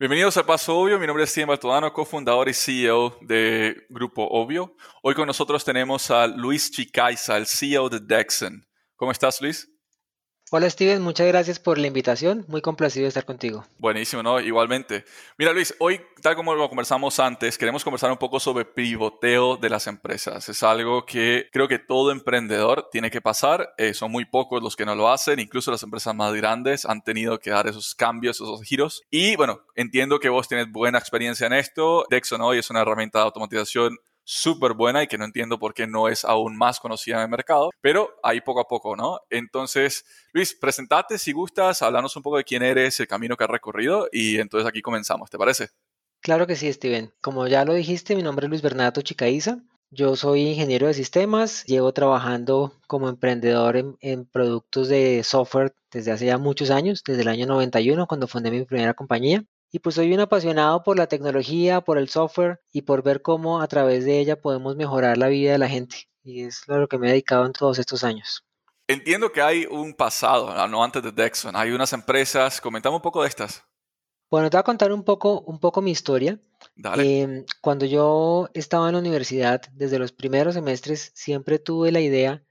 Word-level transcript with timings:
Bienvenidos 0.00 0.36
al 0.36 0.44
Paso 0.44 0.78
Obvio, 0.78 0.96
mi 0.96 1.08
nombre 1.08 1.24
es 1.24 1.30
Steven 1.30 1.48
Bartolano, 1.48 1.92
cofundador 1.92 2.48
y 2.48 2.54
CEO 2.54 3.18
de 3.20 3.84
Grupo 3.88 4.28
Obvio. 4.30 4.76
Hoy 5.02 5.12
con 5.16 5.26
nosotros 5.26 5.64
tenemos 5.64 6.12
a 6.12 6.28
Luis 6.28 6.70
Chicaiza, 6.70 7.36
el 7.36 7.48
CEO 7.48 7.88
de 7.88 7.98
Dexon. 7.98 8.64
¿Cómo 8.94 9.10
estás, 9.10 9.40
Luis? 9.40 9.68
Hola 10.50 10.70
Steven, 10.70 11.02
muchas 11.02 11.26
gracias 11.26 11.58
por 11.58 11.76
la 11.76 11.88
invitación. 11.88 12.46
Muy 12.48 12.62
complacido 12.62 13.02
de 13.02 13.08
estar 13.08 13.26
contigo. 13.26 13.66
Buenísimo, 13.76 14.22
¿no? 14.22 14.40
Igualmente. 14.40 15.04
Mira 15.36 15.52
Luis, 15.52 15.74
hoy, 15.78 16.00
tal 16.22 16.36
como 16.36 16.54
lo 16.54 16.70
conversamos 16.70 17.20
antes, 17.20 17.58
queremos 17.58 17.84
conversar 17.84 18.10
un 18.10 18.16
poco 18.16 18.40
sobre 18.40 18.64
pivoteo 18.64 19.58
de 19.58 19.68
las 19.68 19.86
empresas. 19.86 20.48
Es 20.48 20.62
algo 20.62 21.04
que 21.04 21.50
creo 21.52 21.68
que 21.68 21.78
todo 21.78 22.12
emprendedor 22.12 22.88
tiene 22.90 23.10
que 23.10 23.20
pasar. 23.20 23.74
Eh, 23.76 23.92
son 23.92 24.10
muy 24.10 24.24
pocos 24.24 24.62
los 24.62 24.74
que 24.74 24.86
no 24.86 24.94
lo 24.94 25.10
hacen. 25.10 25.38
Incluso 25.38 25.70
las 25.70 25.82
empresas 25.82 26.14
más 26.14 26.32
grandes 26.32 26.86
han 26.86 27.02
tenido 27.02 27.38
que 27.38 27.50
dar 27.50 27.66
esos 27.66 27.94
cambios, 27.94 28.36
esos 28.36 28.62
giros. 28.62 29.02
Y 29.10 29.36
bueno, 29.36 29.60
entiendo 29.74 30.18
que 30.18 30.30
vos 30.30 30.48
tienes 30.48 30.72
buena 30.72 30.96
experiencia 30.96 31.46
en 31.46 31.52
esto. 31.52 32.06
Dexon 32.08 32.40
hoy 32.40 32.56
es 32.56 32.70
una 32.70 32.80
herramienta 32.80 33.18
de 33.18 33.26
automatización 33.26 33.98
súper 34.28 34.74
buena 34.74 35.02
y 35.02 35.06
que 35.06 35.16
no 35.16 35.24
entiendo 35.24 35.58
por 35.58 35.72
qué 35.72 35.86
no 35.86 36.06
es 36.06 36.22
aún 36.22 36.54
más 36.54 36.80
conocida 36.80 37.16
en 37.16 37.22
el 37.22 37.28
mercado, 37.30 37.70
pero 37.80 38.10
ahí 38.22 38.42
poco 38.42 38.60
a 38.60 38.68
poco, 38.68 38.94
¿no? 38.94 39.20
Entonces, 39.30 40.04
Luis, 40.32 40.54
presentate 40.54 41.16
si 41.16 41.32
gustas, 41.32 41.80
hablarnos 41.80 42.14
un 42.14 42.22
poco 42.22 42.36
de 42.36 42.44
quién 42.44 42.62
eres, 42.62 43.00
el 43.00 43.08
camino 43.08 43.38
que 43.38 43.44
has 43.44 43.50
recorrido 43.50 44.06
y 44.12 44.38
entonces 44.38 44.68
aquí 44.68 44.82
comenzamos, 44.82 45.30
¿te 45.30 45.38
parece? 45.38 45.70
Claro 46.20 46.46
que 46.46 46.56
sí, 46.56 46.70
Steven. 46.70 47.10
Como 47.22 47.46
ya 47.46 47.64
lo 47.64 47.72
dijiste, 47.72 48.14
mi 48.16 48.22
nombre 48.22 48.44
es 48.44 48.50
Luis 48.50 48.60
Bernato 48.60 49.00
Chicaiza. 49.00 49.60
Yo 49.90 50.14
soy 50.14 50.42
ingeniero 50.42 50.88
de 50.88 50.92
sistemas, 50.92 51.64
llevo 51.64 51.94
trabajando 51.94 52.74
como 52.86 53.08
emprendedor 53.08 53.78
en, 53.78 53.96
en, 54.00 54.26
productos 54.26 54.88
de 54.88 55.22
software 55.24 55.72
desde 55.90 56.12
hace 56.12 56.26
ya 56.26 56.36
muchos 56.36 56.68
años, 56.70 57.02
desde 57.06 57.22
el 57.22 57.28
año 57.28 57.46
91, 57.46 58.06
cuando 58.06 58.28
fundé 58.28 58.50
mi 58.50 58.62
primera 58.66 58.92
compañía. 58.92 59.46
Y 59.70 59.80
pues 59.80 59.96
soy 59.96 60.12
un 60.12 60.20
apasionado 60.20 60.82
por 60.82 60.96
la 60.96 61.06
tecnología, 61.06 61.82
por 61.82 61.98
el 61.98 62.08
software 62.08 62.60
y 62.72 62.82
por 62.82 63.02
ver 63.02 63.20
cómo 63.20 63.60
a 63.60 63.68
través 63.68 64.04
de 64.04 64.18
ella 64.18 64.40
podemos 64.40 64.76
mejorar 64.76 65.18
la 65.18 65.28
vida 65.28 65.52
de 65.52 65.58
la 65.58 65.68
gente. 65.68 66.08
Y 66.22 66.44
es 66.44 66.68
a 66.68 66.76
lo 66.78 66.88
que 66.88 66.98
me 66.98 67.08
he 67.08 67.10
dedicado 67.10 67.44
en 67.44 67.52
todos 67.52 67.78
estos 67.78 68.04
años. 68.04 68.44
Entiendo 68.86 69.30
que 69.30 69.42
hay 69.42 69.66
un 69.66 69.92
pasado, 69.92 70.66
no 70.68 70.82
antes 70.82 71.02
de 71.02 71.12
Dexon. 71.12 71.54
Hay 71.54 71.70
unas 71.70 71.92
empresas. 71.92 72.60
Comentame 72.60 72.96
un 72.96 73.02
poco 73.02 73.22
de 73.22 73.28
estas. 73.28 73.62
Bueno, 74.30 74.48
te 74.48 74.56
voy 74.56 74.60
a 74.60 74.64
contar 74.64 74.92
un 74.92 75.04
poco, 75.04 75.40
un 75.42 75.58
poco 75.58 75.82
mi 75.82 75.90
historia. 75.90 76.40
Dale. 76.74 77.22
Eh, 77.22 77.46
cuando 77.60 77.84
yo 77.84 78.48
estaba 78.54 78.88
en 78.88 78.94
la 78.94 79.00
universidad, 79.00 79.62
desde 79.72 79.98
los 79.98 80.12
primeros 80.12 80.54
semestres, 80.54 81.12
siempre 81.14 81.58
tuve 81.58 81.92
la 81.92 82.00
idea 82.00 82.42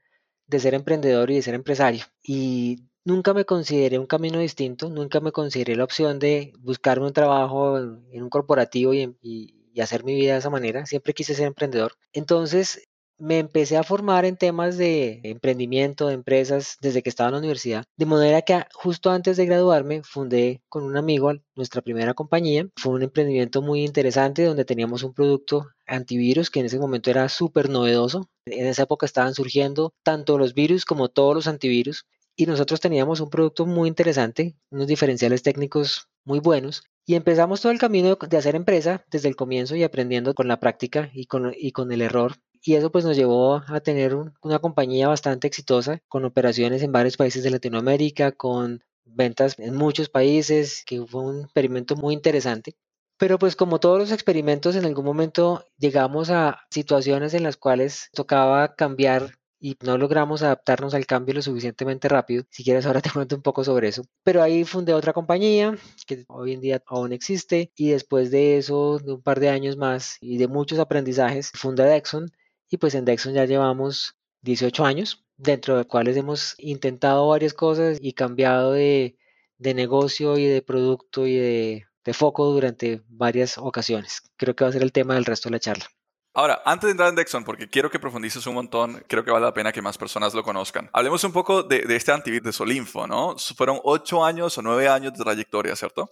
de 0.46 0.60
ser 0.60 0.74
emprendedor 0.74 1.30
y 1.30 1.36
de 1.36 1.42
ser 1.42 1.54
empresario. 1.54 2.04
Y 2.22 2.84
Nunca 3.08 3.32
me 3.32 3.46
consideré 3.46 3.98
un 3.98 4.04
camino 4.04 4.38
distinto, 4.38 4.90
nunca 4.90 5.20
me 5.20 5.32
consideré 5.32 5.76
la 5.76 5.84
opción 5.84 6.18
de 6.18 6.52
buscarme 6.58 7.06
un 7.06 7.14
trabajo 7.14 7.78
en 7.78 8.22
un 8.22 8.28
corporativo 8.28 8.92
y, 8.92 9.16
y, 9.22 9.80
hacer 9.80 10.04
mi 10.04 10.14
vida 10.14 10.34
de 10.34 10.40
esa 10.40 10.50
manera. 10.50 10.84
Siempre 10.84 11.14
quise 11.14 11.34
ser 11.34 11.46
emprendedor. 11.46 11.92
Entonces 12.12 12.86
me 13.16 13.38
empecé 13.38 13.78
a 13.78 13.82
formar 13.82 14.26
en 14.26 14.36
temas 14.36 14.76
de 14.76 15.20
emprendimiento, 15.24 16.08
de 16.08 16.14
empresas, 16.14 16.76
desde 16.82 17.02
que 17.02 17.08
estaba 17.08 17.28
en 17.28 17.32
la 17.32 17.38
universidad. 17.38 17.84
De 17.96 18.04
manera 18.04 18.42
que 18.42 18.62
justo 18.74 19.10
antes 19.10 19.38
de 19.38 19.46
graduarme 19.46 20.02
fundé 20.02 20.60
con 20.68 20.84
un 20.84 20.98
amigo 20.98 21.32
nuestra 21.54 21.80
primera 21.80 22.12
compañía. 22.12 22.68
Fue 22.76 22.92
un 22.92 23.02
emprendimiento 23.02 23.62
muy 23.62 23.84
interesante 23.84 24.44
donde 24.44 24.66
teníamos 24.66 25.02
un 25.02 25.14
producto 25.14 25.68
antivirus 25.86 26.50
que 26.50 26.60
en 26.60 26.66
ese 26.66 26.78
momento 26.78 27.08
era 27.08 27.26
súper 27.30 27.70
novedoso. 27.70 28.28
En 28.44 28.66
esa 28.66 28.82
época 28.82 29.06
estaban 29.06 29.32
surgiendo 29.32 29.94
tanto 30.02 30.36
los 30.36 30.52
virus 30.52 30.84
como 30.84 31.08
todos 31.08 31.34
los 31.34 31.46
antivirus 31.46 32.04
y 32.38 32.46
nosotros 32.46 32.80
teníamos 32.80 33.18
un 33.18 33.30
producto 33.30 33.66
muy 33.66 33.88
interesante, 33.88 34.54
unos 34.70 34.86
diferenciales 34.86 35.42
técnicos 35.42 36.08
muy 36.24 36.38
buenos 36.38 36.84
y 37.04 37.16
empezamos 37.16 37.60
todo 37.60 37.72
el 37.72 37.80
camino 37.80 38.14
de 38.14 38.36
hacer 38.36 38.54
empresa 38.54 39.04
desde 39.10 39.28
el 39.28 39.34
comienzo 39.34 39.74
y 39.74 39.82
aprendiendo 39.82 40.34
con 40.34 40.46
la 40.46 40.60
práctica 40.60 41.10
y 41.12 41.26
con, 41.26 41.52
y 41.56 41.72
con 41.72 41.90
el 41.90 42.00
error. 42.00 42.36
Y 42.62 42.76
eso 42.76 42.92
pues 42.92 43.04
nos 43.04 43.16
llevó 43.16 43.64
a 43.66 43.80
tener 43.80 44.14
una 44.14 44.58
compañía 44.60 45.08
bastante 45.08 45.48
exitosa 45.48 46.00
con 46.06 46.24
operaciones 46.24 46.82
en 46.82 46.92
varios 46.92 47.16
países 47.16 47.42
de 47.42 47.50
Latinoamérica, 47.50 48.30
con 48.30 48.84
ventas 49.04 49.58
en 49.58 49.74
muchos 49.74 50.08
países, 50.08 50.84
que 50.86 51.04
fue 51.04 51.22
un 51.22 51.40
experimento 51.40 51.96
muy 51.96 52.14
interesante. 52.14 52.76
Pero 53.16 53.40
pues 53.40 53.56
como 53.56 53.80
todos 53.80 53.98
los 53.98 54.12
experimentos, 54.12 54.76
en 54.76 54.84
algún 54.84 55.04
momento 55.04 55.64
llegamos 55.76 56.30
a 56.30 56.60
situaciones 56.70 57.34
en 57.34 57.42
las 57.42 57.56
cuales 57.56 58.10
tocaba 58.12 58.76
cambiar 58.76 59.37
y 59.60 59.76
no 59.82 59.98
logramos 59.98 60.42
adaptarnos 60.42 60.94
al 60.94 61.06
cambio 61.06 61.34
lo 61.34 61.42
suficientemente 61.42 62.08
rápido. 62.08 62.44
Si 62.50 62.64
quieres, 62.64 62.86
ahora 62.86 63.00
te 63.00 63.10
cuento 63.12 63.36
un 63.36 63.42
poco 63.42 63.64
sobre 63.64 63.88
eso. 63.88 64.04
Pero 64.22 64.42
ahí 64.42 64.64
fundé 64.64 64.94
otra 64.94 65.12
compañía 65.12 65.76
que 66.06 66.24
hoy 66.28 66.52
en 66.52 66.60
día 66.60 66.82
aún 66.86 67.12
existe 67.12 67.72
y 67.76 67.90
después 67.90 68.30
de 68.30 68.58
eso, 68.58 68.98
de 68.98 69.12
un 69.12 69.22
par 69.22 69.40
de 69.40 69.48
años 69.50 69.76
más 69.76 70.18
y 70.20 70.38
de 70.38 70.48
muchos 70.48 70.78
aprendizajes, 70.78 71.50
fundé 71.54 71.84
Dexon 71.84 72.30
y 72.70 72.76
pues 72.78 72.94
en 72.94 73.04
Dexon 73.04 73.34
ya 73.34 73.44
llevamos 73.46 74.16
18 74.42 74.84
años, 74.84 75.24
dentro 75.36 75.74
de 75.74 75.80
los 75.80 75.86
cuales 75.86 76.16
hemos 76.16 76.54
intentado 76.58 77.28
varias 77.28 77.54
cosas 77.54 77.98
y 78.00 78.12
cambiado 78.12 78.72
de, 78.72 79.16
de 79.58 79.74
negocio 79.74 80.38
y 80.38 80.46
de 80.46 80.62
producto 80.62 81.26
y 81.26 81.36
de, 81.36 81.86
de 82.04 82.14
foco 82.14 82.46
durante 82.46 83.02
varias 83.08 83.58
ocasiones. 83.58 84.22
Creo 84.36 84.54
que 84.54 84.64
va 84.64 84.70
a 84.70 84.72
ser 84.72 84.82
el 84.82 84.92
tema 84.92 85.14
del 85.14 85.24
resto 85.24 85.48
de 85.48 85.54
la 85.54 85.60
charla. 85.60 85.86
Ahora, 86.38 86.62
antes 86.64 86.86
de 86.86 86.92
entrar 86.92 87.08
en 87.08 87.16
Dexon, 87.16 87.42
porque 87.42 87.68
quiero 87.68 87.90
que 87.90 87.98
profundices 87.98 88.46
un 88.46 88.54
montón, 88.54 89.04
creo 89.08 89.24
que 89.24 89.32
vale 89.32 89.44
la 89.44 89.52
pena 89.52 89.72
que 89.72 89.82
más 89.82 89.98
personas 89.98 90.34
lo 90.34 90.44
conozcan. 90.44 90.88
Hablemos 90.92 91.24
un 91.24 91.32
poco 91.32 91.64
de, 91.64 91.80
de 91.80 91.96
este 91.96 92.12
antivirus 92.12 92.46
de 92.46 92.52
Solinfo, 92.52 93.08
¿no? 93.08 93.34
Fueron 93.56 93.80
ocho 93.82 94.24
años 94.24 94.56
o 94.56 94.62
nueve 94.62 94.86
años 94.86 95.14
de 95.14 95.24
trayectoria, 95.24 95.74
¿cierto? 95.74 96.08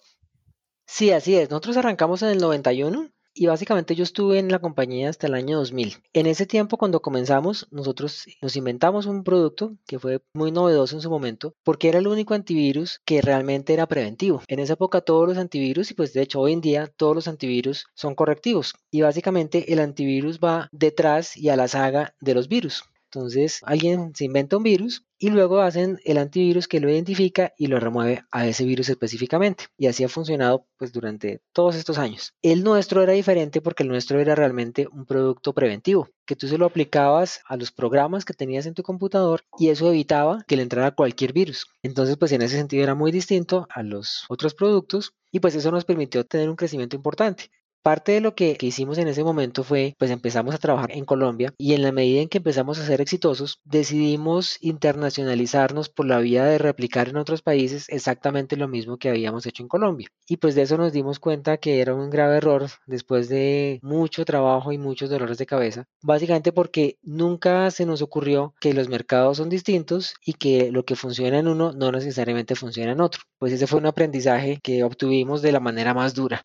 Sí, 0.84 1.12
así 1.12 1.36
es. 1.36 1.48
Nosotros 1.48 1.76
arrancamos 1.76 2.22
en 2.22 2.30
el 2.30 2.38
91 2.38 3.08
y 3.36 3.46
básicamente 3.46 3.94
yo 3.94 4.02
estuve 4.02 4.38
en 4.38 4.50
la 4.50 4.58
compañía 4.58 5.10
hasta 5.10 5.26
el 5.26 5.34
año 5.34 5.58
2000. 5.58 5.96
En 6.14 6.26
ese 6.26 6.46
tiempo, 6.46 6.78
cuando 6.78 7.02
comenzamos, 7.02 7.68
nosotros 7.70 8.24
nos 8.40 8.56
inventamos 8.56 9.06
un 9.06 9.22
producto 9.24 9.76
que 9.86 9.98
fue 9.98 10.22
muy 10.32 10.50
novedoso 10.50 10.96
en 10.96 11.02
su 11.02 11.10
momento, 11.10 11.54
porque 11.62 11.88
era 11.88 11.98
el 11.98 12.08
único 12.08 12.34
antivirus 12.34 13.00
que 13.04 13.20
realmente 13.20 13.74
era 13.74 13.86
preventivo. 13.86 14.42
En 14.48 14.58
esa 14.58 14.72
época 14.72 15.02
todos 15.02 15.28
los 15.28 15.36
antivirus, 15.36 15.90
y 15.90 15.94
pues 15.94 16.14
de 16.14 16.22
hecho 16.22 16.40
hoy 16.40 16.54
en 16.54 16.62
día 16.62 16.86
todos 16.86 17.14
los 17.14 17.28
antivirus 17.28 17.86
son 17.94 18.14
correctivos. 18.14 18.74
Y 18.90 19.02
básicamente 19.02 19.72
el 19.72 19.80
antivirus 19.80 20.40
va 20.40 20.68
detrás 20.72 21.36
y 21.36 21.50
a 21.50 21.56
la 21.56 21.68
saga 21.68 22.14
de 22.20 22.34
los 22.34 22.48
virus. 22.48 22.84
Entonces 23.10 23.60
alguien 23.62 24.14
se 24.14 24.24
inventa 24.24 24.56
un 24.56 24.62
virus 24.62 25.04
y 25.18 25.30
luego 25.30 25.60
hacen 25.60 25.98
el 26.04 26.18
antivirus 26.18 26.68
que 26.68 26.80
lo 26.80 26.90
identifica 26.90 27.54
y 27.56 27.68
lo 27.68 27.80
remueve 27.80 28.24
a 28.30 28.46
ese 28.46 28.64
virus 28.64 28.88
específicamente. 28.88 29.64
Y 29.78 29.86
así 29.86 30.04
ha 30.04 30.08
funcionado 30.08 30.66
pues 30.76 30.92
durante 30.92 31.40
todos 31.52 31.76
estos 31.76 31.98
años. 31.98 32.34
El 32.42 32.64
nuestro 32.64 33.02
era 33.02 33.12
diferente 33.12 33.60
porque 33.60 33.82
el 33.82 33.88
nuestro 33.88 34.20
era 34.20 34.34
realmente 34.34 34.88
un 34.92 35.06
producto 35.06 35.54
preventivo, 35.54 36.08
que 36.26 36.36
tú 36.36 36.48
se 36.48 36.58
lo 36.58 36.66
aplicabas 36.66 37.40
a 37.46 37.56
los 37.56 37.72
programas 37.72 38.24
que 38.24 38.34
tenías 38.34 38.66
en 38.66 38.74
tu 38.74 38.82
computador 38.82 39.44
y 39.58 39.68
eso 39.68 39.88
evitaba 39.88 40.44
que 40.46 40.56
le 40.56 40.62
entrara 40.62 40.90
cualquier 40.90 41.32
virus. 41.32 41.66
Entonces 41.82 42.16
pues 42.16 42.32
en 42.32 42.42
ese 42.42 42.56
sentido 42.56 42.82
era 42.82 42.94
muy 42.94 43.12
distinto 43.12 43.66
a 43.70 43.82
los 43.82 44.24
otros 44.28 44.54
productos 44.54 45.14
y 45.30 45.40
pues 45.40 45.54
eso 45.54 45.70
nos 45.70 45.84
permitió 45.84 46.24
tener 46.24 46.50
un 46.50 46.56
crecimiento 46.56 46.96
importante. 46.96 47.50
Parte 47.86 48.10
de 48.10 48.20
lo 48.20 48.34
que, 48.34 48.58
hicimos 48.60 48.98
en 48.98 49.06
ese 49.06 49.22
momento 49.22 49.62
fue, 49.62 49.94
pues 49.96 50.10
empezamos 50.10 50.56
a 50.56 50.58
trabajar 50.58 50.90
en 50.90 51.04
Colombia 51.04 51.54
y 51.56 51.72
en 51.72 51.82
la 51.82 51.92
medida 51.92 52.20
en 52.20 52.28
que 52.28 52.38
empezamos 52.38 52.80
a 52.80 52.84
ser 52.84 53.00
exitosos, 53.00 53.60
decidimos 53.62 54.58
internacionalizarnos 54.60 55.88
por 55.88 56.06
la 56.06 56.18
vía 56.18 56.44
de 56.44 56.58
replicar 56.58 57.08
en 57.08 57.16
otros 57.16 57.42
países 57.42 57.88
exactamente 57.88 58.56
lo 58.56 58.66
mismo 58.66 58.96
que 58.96 59.08
habíamos 59.08 59.46
hecho 59.46 59.62
en 59.62 59.68
Colombia. 59.68 60.08
Y 60.26 60.38
pues 60.38 60.56
de 60.56 60.62
eso 60.62 60.76
nos 60.76 60.92
dimos 60.92 61.20
cuenta 61.20 61.58
que 61.58 61.80
era 61.80 61.94
un 61.94 62.10
grave 62.10 62.38
error 62.38 62.66
después 62.88 63.28
de 63.28 63.78
mucho 63.82 64.24
trabajo 64.24 64.72
y 64.72 64.78
muchos 64.78 65.08
dolores 65.08 65.38
de 65.38 65.46
cabeza, 65.46 65.84
básicamente 66.02 66.50
porque 66.50 66.98
nunca 67.04 67.70
se 67.70 67.86
nos 67.86 68.02
ocurrió 68.02 68.52
que 68.60 68.74
los 68.74 68.88
mercados 68.88 69.36
son 69.36 69.48
distintos 69.48 70.16
y 70.24 70.32
que 70.32 70.72
lo 70.72 70.84
que 70.84 70.96
funciona 70.96 71.38
en 71.38 71.46
uno 71.46 71.70
no 71.70 71.92
necesariamente 71.92 72.56
funciona 72.56 72.90
en 72.90 73.00
otro. 73.00 73.22
Pues 73.38 73.52
ese 73.52 73.68
fue 73.68 73.78
un 73.78 73.86
aprendizaje 73.86 74.58
que 74.60 74.82
obtuvimos 74.82 75.40
de 75.40 75.52
la 75.52 75.60
manera 75.60 75.94
más 75.94 76.14
dura. 76.14 76.42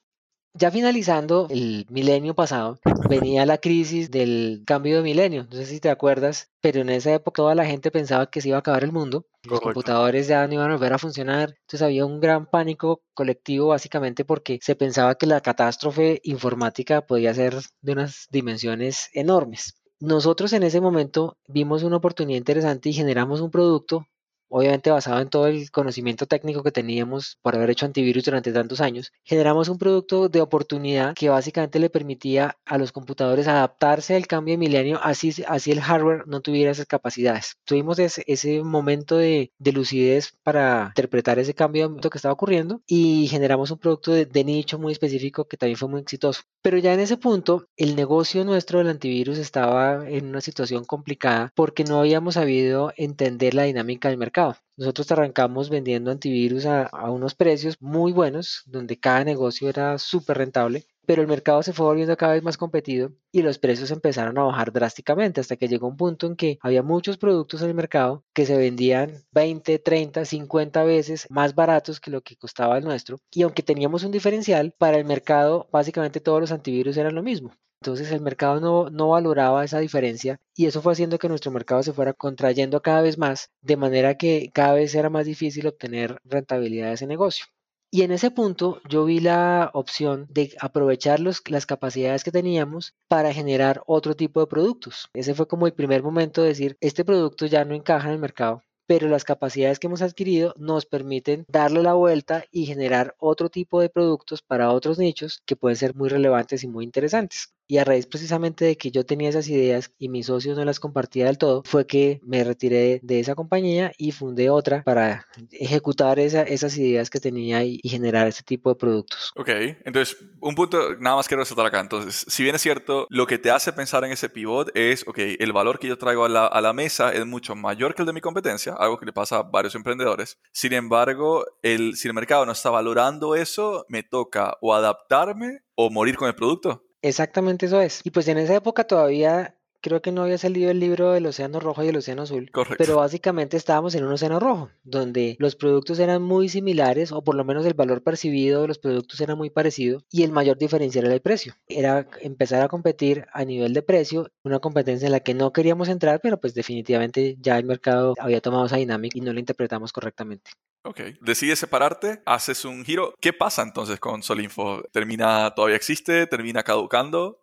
Ya 0.54 0.70
finalizando 0.70 1.48
el 1.50 1.86
milenio 1.90 2.36
pasado, 2.36 2.78
venía 3.10 3.46
la 3.46 3.58
crisis 3.58 4.12
del 4.12 4.64
cambio 4.66 4.98
de 4.98 5.04
milenio. 5.04 5.48
No 5.50 5.56
sé 5.56 5.66
si 5.66 5.80
te 5.80 5.90
acuerdas, 5.90 6.50
pero 6.60 6.82
en 6.82 6.90
esa 6.90 7.14
época 7.14 7.42
toda 7.42 7.56
la 7.56 7.66
gente 7.66 7.90
pensaba 7.90 8.30
que 8.30 8.42
se 8.42 8.50
iba 8.50 8.58
a 8.58 8.60
acabar 8.60 8.84
el 8.84 8.92
mundo. 8.92 9.26
Los 9.44 9.62
computadores 9.62 10.28
ya 10.28 10.46
no 10.48 10.54
iban 10.56 10.70
a 10.70 10.74
volver 10.74 10.92
a 10.92 10.98
funcionar. 10.98 11.56
Entonces 11.62 11.82
había 11.82 12.06
un 12.06 12.20
gran 12.20 12.48
pánico 12.48 13.02
colectivo 13.14 13.68
básicamente 13.68 14.26
porque 14.26 14.60
se 14.62 14.76
pensaba 14.76 15.16
que 15.16 15.26
la 15.26 15.40
catástrofe 15.40 16.20
informática 16.24 17.08
podía 17.08 17.34
ser 17.34 17.56
de 17.82 17.92
unas 17.94 18.28
dimensiones 18.30 19.10
enormes. 19.14 19.82
Nosotros 20.02 20.52
en 20.54 20.64
ese 20.64 20.82
momento 20.82 21.38
vimos 21.48 21.84
una 21.84 21.98
oportunidad 21.98 22.40
interesante 22.40 22.90
y 22.90 22.94
generamos 22.94 23.40
un 23.40 23.52
producto 23.52 24.08
obviamente 24.52 24.92
basado 24.92 25.20
en 25.20 25.30
todo 25.30 25.48
el 25.48 25.72
conocimiento 25.72 26.28
técnico 26.28 26.64
que 26.64 26.72
teníamos 26.72 27.38
por 27.42 27.56
haber 27.56 27.72
hecho 27.72 27.86
antivirus 27.86 28.26
durante 28.26 28.52
tantos 28.52 28.82
años, 28.82 29.12
generamos 29.24 29.70
un 29.70 29.78
producto 29.78 30.30
de 30.30 30.42
oportunidad 30.42 31.16
que 31.16 31.30
básicamente 31.30 31.80
le 31.80 31.90
permitía 31.90 32.58
a 32.66 32.78
los 32.78 32.92
computadores 32.92 33.48
adaptarse 33.48 34.16
al 34.16 34.28
cambio 34.28 34.54
de 34.54 34.58
milenio, 34.58 35.00
así, 35.02 35.34
así 35.48 35.72
el 35.72 35.82
hardware 35.82 36.28
no 36.28 36.42
tuviera 36.42 36.72
esas 36.72 36.86
capacidades. 36.86 37.58
Tuvimos 37.66 37.98
ese, 38.00 38.24
ese 38.28 38.62
momento 38.62 39.18
de, 39.18 39.52
de, 39.58 39.72
lucidez 39.72 40.34
para 40.44 40.88
interpretar 40.90 41.40
ese 41.40 41.54
cambio 41.54 41.96
que 41.98 42.18
estaba 42.18 42.34
ocurriendo 42.34 42.82
y 42.86 43.28
generamos 43.30 43.72
un 43.72 43.78
producto 43.80 44.12
de, 44.12 44.26
de 44.26 44.44
nicho 44.44 44.78
muy 44.78 44.92
específico 44.92 45.46
que 45.46 45.58
también 45.58 45.78
fue 45.78 45.88
muy 45.88 46.02
exitoso. 46.02 46.42
Pero 46.62 46.78
ya 46.78 46.94
en 46.94 47.00
ese 47.00 47.18
punto, 47.18 47.68
el 47.78 47.96
negocio 47.96 48.44
nuestro 48.44 48.80
del 48.80 48.90
antivirus 48.90 49.38
estaba 49.38 50.08
en 50.10 50.28
una 50.28 50.42
situación 50.42 50.86
complicada 50.86 51.52
porque 51.56 51.84
no 51.84 52.00
habíamos 52.00 52.36
sabido 52.36 52.94
entender 52.98 53.54
la 53.54 53.64
dinámica 53.64 54.10
del 54.10 54.18
mercado. 54.18 54.41
Nosotros 54.78 55.12
arrancamos 55.12 55.70
vendiendo 55.70 56.10
antivirus 56.10 56.66
a, 56.66 56.90
unos 57.12 57.36
precios 57.36 57.76
muy 57.80 58.12
buenos, 58.12 58.64
donde 58.66 59.00
cada 59.00 59.24
negocio 59.24 59.70
era 59.70 60.00
súper 60.00 60.40
rentable, 60.40 60.86
pero 61.06 61.22
el 61.22 61.28
mercado 61.28 61.62
se 61.62 61.72
fue 61.72 61.86
volviendo 61.86 62.18
cada 62.18 62.34
vez 62.34 62.42
más 62.42 62.58
competido 62.58 63.12
y 63.32 63.44
los 63.44 63.60
precios 63.60 63.92
empezaron 63.92 64.40
a 64.40 64.44
bajar 64.44 64.72
drásticamente 64.72 65.40
hasta 65.40 65.56
que 65.56 65.68
llegó 65.68 65.88
un 65.88 65.98
punto 65.98 66.26
en 66.26 66.36
que 66.36 66.58
había 66.62 66.82
muchos 66.82 67.18
productos 67.18 67.62
en 67.62 67.70
el 67.70 67.76
mercado 67.76 68.24
que 68.34 68.48
se 68.48 68.58
vendían 68.58 69.24
20, 69.34 69.78
30, 69.78 70.26
50 70.26 70.84
veces 70.84 71.28
más 71.30 71.54
baratos 71.54 72.00
que 72.00 72.10
lo 72.10 72.22
que 72.22 72.36
costaba 72.36 72.78
el 72.78 72.84
nuestro 72.84 73.20
y 73.32 73.44
aunque 73.44 73.62
teníamos 73.62 74.04
un 74.04 74.12
diferencial, 74.12 74.74
para 74.78 74.98
el 74.98 75.06
mercado 75.06 75.68
básicamente 75.72 76.22
todos 76.22 76.42
los 76.42 76.52
antivirus 76.52 76.98
eran 76.98 77.14
lo 77.14 77.22
mismo. 77.22 77.52
Entonces 77.82 78.12
el 78.12 78.22
mercado 78.22 78.60
no, 78.60 78.92
no, 78.92 79.10
valoraba 79.10 79.66
esa 79.66 79.80
diferencia 79.80 80.40
y 80.56 80.68
eso 80.68 80.84
fue 80.84 80.94
haciendo 80.94 81.18
que 81.18 81.28
nuestro 81.28 81.52
mercado 81.52 81.82
se 81.82 81.94
fuera 81.94 82.14
contrayendo 82.14 82.84
cada 82.84 83.02
vez 83.02 83.18
más, 83.18 83.50
de 83.62 83.76
manera 83.76 84.18
que 84.18 84.52
cada 84.54 84.74
vez 84.74 84.94
era 84.94 85.10
más 85.10 85.26
difícil 85.26 85.66
obtener 85.66 86.20
rentabilidad 86.24 86.90
de 86.90 86.94
ese 86.94 87.08
negocio. 87.08 87.48
Y 87.90 88.04
en 88.04 88.12
ese 88.12 88.30
punto 88.30 88.82
yo 88.88 89.04
vi 89.06 89.20
la 89.20 89.72
opción 89.74 90.28
de 90.30 90.56
aprovechar 90.62 91.20
los, 91.20 91.42
las 91.50 91.66
capacidades 91.66 92.24
que 92.24 92.32
teníamos 92.32 92.94
para 93.08 93.34
generar 93.34 93.82
otro 93.88 94.16
tipo 94.16 94.42
de 94.42 94.48
productos. 94.48 95.10
Ese 95.14 95.34
fue 95.34 95.48
como 95.48 95.66
el 95.66 95.74
primer 95.74 96.04
momento 96.04 96.44
de 96.44 96.50
decir, 96.50 96.78
este 96.82 97.04
producto 97.04 97.48
ya 97.48 97.66
no 97.66 97.74
encaja 97.74 98.10
en 98.10 98.14
el 98.14 98.20
mercado, 98.20 98.62
pero 98.92 99.08
las 99.08 99.24
capacidades 99.24 99.80
que 99.80 99.88
hemos 99.88 100.02
adquirido 100.02 100.54
nos 100.58 100.86
permiten 100.86 101.46
darle 101.48 101.82
la 101.82 101.94
vuelta 101.94 102.44
y 102.52 102.66
generar 102.66 103.16
otro 103.20 103.50
tipo 103.50 103.82
de 103.82 103.90
productos 103.90 104.42
para 104.42 104.72
otros 104.72 105.00
nichos 105.00 105.42
que 105.46 105.56
pueden 105.56 105.78
ser 105.78 105.96
muy 105.96 106.10
relevantes 106.10 106.64
y 106.64 106.68
muy 106.68 106.86
interesantes. 106.86 107.54
Y 107.72 107.78
a 107.78 107.86
raíz 107.86 108.06
precisamente 108.06 108.66
de 108.66 108.76
que 108.76 108.92
yo 108.92 109.06
tenía 109.06 109.30
esas 109.30 109.48
ideas 109.48 109.94
y 109.98 110.10
mi 110.10 110.24
socio 110.24 110.56
no 110.56 110.66
las 110.66 110.82
compartía 110.82 111.28
del 111.28 111.38
todo, 111.38 111.64
fue 111.64 111.88
que 111.88 112.20
me 112.22 112.44
retiré 112.44 113.00
de 113.02 113.22
esa 113.22 113.34
compañía 113.34 113.94
y 113.98 114.12
fundé 114.12 114.50
otra 114.50 114.84
para 114.84 115.26
ejecutar 115.52 116.20
esas 116.20 116.78
ideas 116.78 117.10
que 117.10 117.22
tenía 117.22 117.64
y, 117.64 117.80
generar 117.86 118.28
ese 118.28 118.44
tipo 118.44 118.72
de 118.72 118.76
productos. 118.76 119.32
Ok, 119.38 119.48
entonces 119.86 120.18
un 120.42 120.54
punto, 120.54 120.98
nada 121.00 121.16
más 121.16 121.30
quiero 121.30 121.44
resaltar 121.44 121.66
acá. 121.66 121.80
Entonces, 121.80 122.26
si 122.28 122.44
bien 122.44 122.56
es 122.56 122.62
cierto, 122.62 123.08
lo 123.10 123.26
que 123.26 123.38
te 123.38 123.52
hace 123.52 123.72
pensar 123.72 124.04
en 124.04 124.12
ese 124.12 124.28
pivot 124.28 124.70
es, 124.76 125.08
ok, 125.08 125.20
el 125.40 125.54
valor 125.54 125.80
que 125.80 125.88
yo 125.88 125.98
traigo 125.98 126.26
a 126.26 126.30
la, 126.30 126.48
a 126.48 126.60
la 126.60 126.74
mesa 126.74 127.14
es 127.14 127.26
mucho 127.26 127.56
mayor 127.56 127.96
que 127.96 128.02
el 128.02 128.06
de 128.06 128.12
mi 128.12 128.20
competencia, 128.20 128.74
algo 128.74 128.98
que 128.98 129.06
le 129.06 129.14
pasa 129.14 129.38
a 129.38 129.44
varios 129.44 129.76
emprendedores. 129.76 130.40
Sin 130.52 130.74
embargo, 130.74 131.46
el, 131.64 131.96
si 131.96 132.10
el 132.10 132.14
mercado 132.14 132.46
no 132.46 132.52
está 132.52 132.70
valorando 132.70 133.34
eso, 133.34 133.86
me 133.88 134.04
toca 134.04 134.58
o 134.60 134.74
adaptarme 134.74 135.60
o 135.76 135.90
morir 135.90 136.18
con 136.18 136.28
el 136.28 136.36
producto. 136.36 136.84
Exactamente 137.04 137.66
eso 137.66 137.82
es. 137.82 138.02
Y 138.06 138.12
pues 138.12 138.28
en 138.28 138.38
esa 138.38 138.56
época 138.56 138.84
todavía 138.86 139.56
creo 139.82 140.02
que 140.02 140.12
no 140.12 140.24
había 140.24 140.38
salido 140.38 140.72
el 140.72 140.80
libro 140.80 141.12
del 141.12 141.26
Océano 141.26 141.60
Rojo 141.60 141.84
y 141.84 141.90
el 141.90 141.98
Océano 141.98 142.24
Azul. 142.24 142.50
Correcto. 142.52 142.76
Pero 142.78 142.98
básicamente 142.98 143.58
estábamos 143.58 143.96
en 143.96 144.04
un 144.06 144.14
océano 144.14 144.40
rojo, 144.40 144.70
donde 144.84 145.36
los 145.40 145.56
productos 145.56 146.00
eran 146.00 146.22
muy 146.22 146.50
similares, 146.50 147.12
o 147.12 147.24
por 147.24 147.36
lo 147.36 147.44
menos 147.44 147.66
el 147.66 147.74
valor 147.74 148.04
percibido 148.04 148.62
de 148.62 148.68
los 148.68 148.80
productos 148.80 149.20
era 149.22 149.36
muy 149.36 149.50
parecido, 149.50 150.04
y 150.10 150.24
el 150.24 150.32
mayor 150.32 150.58
diferencial 150.58 151.06
era 151.06 151.14
el 151.14 151.22
precio. 151.22 151.56
Era 151.68 152.08
empezar 152.22 152.62
a 152.62 152.68
competir 152.68 153.26
a 153.34 153.44
nivel 153.44 153.74
de 153.74 153.82
precio, 153.82 154.32
una 154.44 154.60
competencia 154.60 155.08
en 155.08 155.12
la 155.12 155.20
que 155.20 155.34
no 155.34 155.52
queríamos 155.52 155.90
entrar, 155.90 156.20
pero 156.22 156.40
pues 156.40 156.54
definitivamente 156.54 157.36
ya 157.40 157.58
el 157.58 157.66
mercado 157.66 158.14
había 158.20 158.42
tomado 158.42 158.66
esa 158.66 158.78
dinámica 158.78 159.18
y 159.18 159.22
no 159.22 159.34
la 159.34 159.40
interpretamos 159.40 159.92
correctamente. 159.92 160.52
Ok. 160.84 161.02
Decides 161.22 161.60
separarte, 161.60 162.22
haces 162.26 162.66
un 162.66 162.84
giro. 162.84 163.14
¿Qué 163.22 163.34
pasa 163.34 163.62
entonces 163.62 164.00
con 164.00 164.24
Solinfo? 164.24 164.84
¿Termina, 164.92 165.54
todavía 165.54 165.76
existe? 165.76 166.26
¿Termina 166.26 166.64
caducando? 166.64 167.41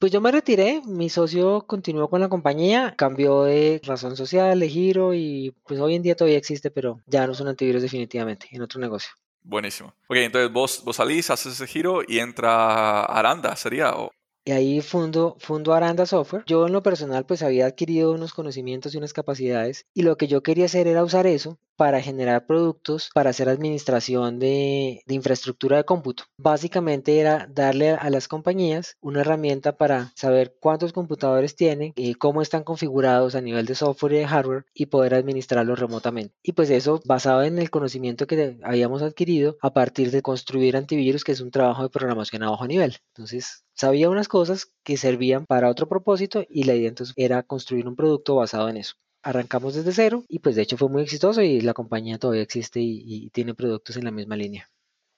Pues 0.00 0.12
yo 0.12 0.22
me 0.22 0.32
retiré, 0.32 0.80
mi 0.86 1.10
socio 1.10 1.66
continuó 1.66 2.08
con 2.08 2.22
la 2.22 2.30
compañía, 2.30 2.94
cambió 2.96 3.42
de 3.42 3.82
razón 3.84 4.16
social, 4.16 4.58
de 4.58 4.66
giro 4.66 5.12
y 5.12 5.54
pues 5.66 5.78
hoy 5.78 5.94
en 5.94 6.00
día 6.00 6.16
todavía 6.16 6.38
existe, 6.38 6.70
pero 6.70 7.02
ya 7.04 7.26
no 7.26 7.32
es 7.32 7.40
un 7.40 7.48
antivirus 7.48 7.82
definitivamente, 7.82 8.48
en 8.50 8.62
otro 8.62 8.80
negocio. 8.80 9.10
Buenísimo. 9.42 9.92
Ok, 10.08 10.16
entonces 10.16 10.50
vos, 10.50 10.82
vos 10.86 10.96
salís, 10.96 11.28
haces 11.28 11.52
ese 11.52 11.66
giro 11.66 12.00
y 12.08 12.18
entra 12.18 13.02
Aranda, 13.04 13.54
¿sería? 13.56 13.94
¿O? 13.94 14.10
Y 14.50 14.52
ahí 14.52 14.80
fundo, 14.80 15.36
fundo 15.38 15.74
Aranda 15.74 16.06
Software. 16.06 16.42
Yo 16.44 16.66
en 16.66 16.72
lo 16.72 16.82
personal 16.82 17.24
pues 17.24 17.44
había 17.44 17.66
adquirido 17.66 18.10
unos 18.10 18.34
conocimientos 18.34 18.92
y 18.92 18.98
unas 18.98 19.12
capacidades 19.12 19.86
y 19.94 20.02
lo 20.02 20.16
que 20.16 20.26
yo 20.26 20.42
quería 20.42 20.64
hacer 20.64 20.88
era 20.88 21.04
usar 21.04 21.28
eso 21.28 21.60
para 21.80 22.02
generar 22.02 22.44
productos, 22.44 23.08
para 23.14 23.30
hacer 23.30 23.48
administración 23.48 24.38
de, 24.38 25.00
infraestructura 25.08 25.78
de 25.78 25.84
cómputo. 25.84 26.24
Básicamente 26.36 27.18
era 27.18 27.48
darle 27.50 27.92
a 27.92 28.10
las 28.10 28.28
compañías 28.28 28.98
una 29.00 29.22
herramienta 29.22 29.78
para 29.78 30.12
saber 30.14 30.58
cuántos 30.60 30.92
computadores 30.92 31.56
tienen, 31.56 31.94
y 31.96 32.16
cómo 32.16 32.42
están 32.42 32.64
configurados 32.64 33.34
a 33.34 33.40
nivel 33.40 33.64
de 33.64 33.74
software 33.74 34.12
y 34.12 34.16
de 34.16 34.26
hardware 34.26 34.66
y 34.74 34.86
poder 34.86 35.14
administrarlos 35.14 35.78
remotamente. 35.78 36.34
Y 36.42 36.52
pues 36.52 36.68
eso 36.68 37.00
basado 37.06 37.44
en 37.44 37.58
el 37.58 37.70
conocimiento 37.70 38.26
que 38.26 38.58
habíamos 38.62 39.00
adquirido 39.00 39.56
a 39.62 39.72
partir 39.72 40.10
de 40.10 40.20
construir 40.20 40.76
antivirus, 40.76 41.24
que 41.24 41.32
es 41.32 41.40
un 41.40 41.50
trabajo 41.50 41.84
de 41.84 41.88
programación 41.88 42.42
a 42.42 42.50
bajo 42.50 42.66
nivel. 42.66 42.98
Entonces 43.14 43.64
sabía 43.80 44.10
unas 44.10 44.28
cosas 44.28 44.72
que 44.84 44.98
servían 44.98 45.46
para 45.46 45.70
otro 45.70 45.88
propósito 45.88 46.44
y 46.48 46.64
la 46.64 46.74
idea 46.74 46.90
entonces 46.90 47.14
era 47.16 47.42
construir 47.42 47.88
un 47.88 47.96
producto 47.96 48.34
basado 48.36 48.68
en 48.68 48.76
eso 48.76 48.96
arrancamos 49.22 49.74
desde 49.74 49.92
cero 49.92 50.24
y 50.28 50.38
pues 50.38 50.56
de 50.56 50.62
hecho 50.62 50.76
fue 50.76 50.88
muy 50.88 51.02
exitoso 51.02 51.42
y 51.42 51.60
la 51.60 51.74
compañía 51.74 52.18
todavía 52.18 52.42
existe 52.42 52.80
y, 52.80 53.30
tiene 53.30 53.54
productos 53.54 53.96
en 53.96 54.04
la 54.04 54.10
misma 54.10 54.36
línea. 54.36 54.68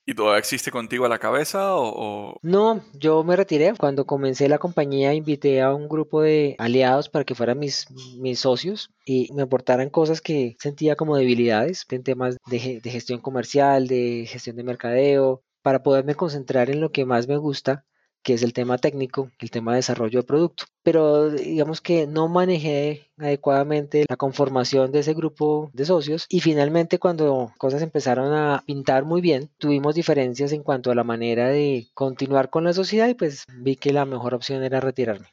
¿Y 0.04 0.14
todavía 0.14 0.40
existe 0.40 0.72
contigo 0.72 1.04
a 1.04 1.08
la 1.08 1.20
cabeza 1.20 1.76
o, 1.76 2.36
No, 2.42 2.82
yo 2.94 3.22
me 3.22 3.36
retiré. 3.36 3.72
Cuando 3.78 4.04
comencé 4.04 4.48
la 4.48 4.58
compañía 4.58 5.14
invité 5.14 5.62
a 5.62 5.72
un 5.72 5.88
grupo 5.88 6.22
de 6.22 6.56
aliados 6.58 7.08
para 7.08 7.24
que 7.24 7.36
fueran 7.36 7.60
mis, 7.60 7.86
mis 8.18 8.40
socios 8.40 8.90
y 9.06 9.32
me 9.32 9.42
aportaran 9.42 9.90
cosas 9.90 10.20
que 10.20 10.56
sentía 10.58 10.96
como 10.96 11.16
debilidades 11.16 11.86
en 11.90 12.02
temas 12.02 12.36
de, 12.46 12.80
de 12.82 12.90
gestión 12.90 13.20
comercial, 13.20 13.86
de 13.86 14.26
gestión 14.28 14.56
de 14.56 14.64
mercadeo, 14.64 15.42
para 15.62 15.84
poderme 15.84 16.16
concentrar 16.16 16.68
en 16.68 16.80
lo 16.80 16.90
que 16.90 17.04
más 17.04 17.28
me 17.28 17.36
gusta 17.36 17.84
que 18.22 18.34
es 18.34 18.42
el 18.42 18.52
tema 18.52 18.78
técnico, 18.78 19.30
el 19.38 19.50
tema 19.50 19.72
de 19.72 19.76
desarrollo 19.76 20.20
de 20.20 20.26
producto. 20.26 20.64
Pero 20.82 21.30
digamos 21.30 21.80
que 21.80 22.06
no 22.06 22.28
manejé 22.28 23.10
adecuadamente 23.18 24.04
la 24.08 24.16
conformación 24.16 24.92
de 24.92 25.00
ese 25.00 25.14
grupo 25.14 25.70
de 25.72 25.84
socios 25.84 26.26
y 26.28 26.40
finalmente 26.40 26.98
cuando 26.98 27.52
cosas 27.58 27.82
empezaron 27.82 28.32
a 28.32 28.62
pintar 28.66 29.04
muy 29.04 29.20
bien, 29.20 29.50
tuvimos 29.58 29.94
diferencias 29.94 30.52
en 30.52 30.62
cuanto 30.62 30.90
a 30.90 30.94
la 30.94 31.04
manera 31.04 31.48
de 31.48 31.88
continuar 31.94 32.50
con 32.50 32.64
la 32.64 32.72
sociedad 32.72 33.08
y 33.08 33.14
pues 33.14 33.44
vi 33.48 33.76
que 33.76 33.92
la 33.92 34.04
mejor 34.04 34.34
opción 34.34 34.62
era 34.62 34.80
retirarme. 34.80 35.28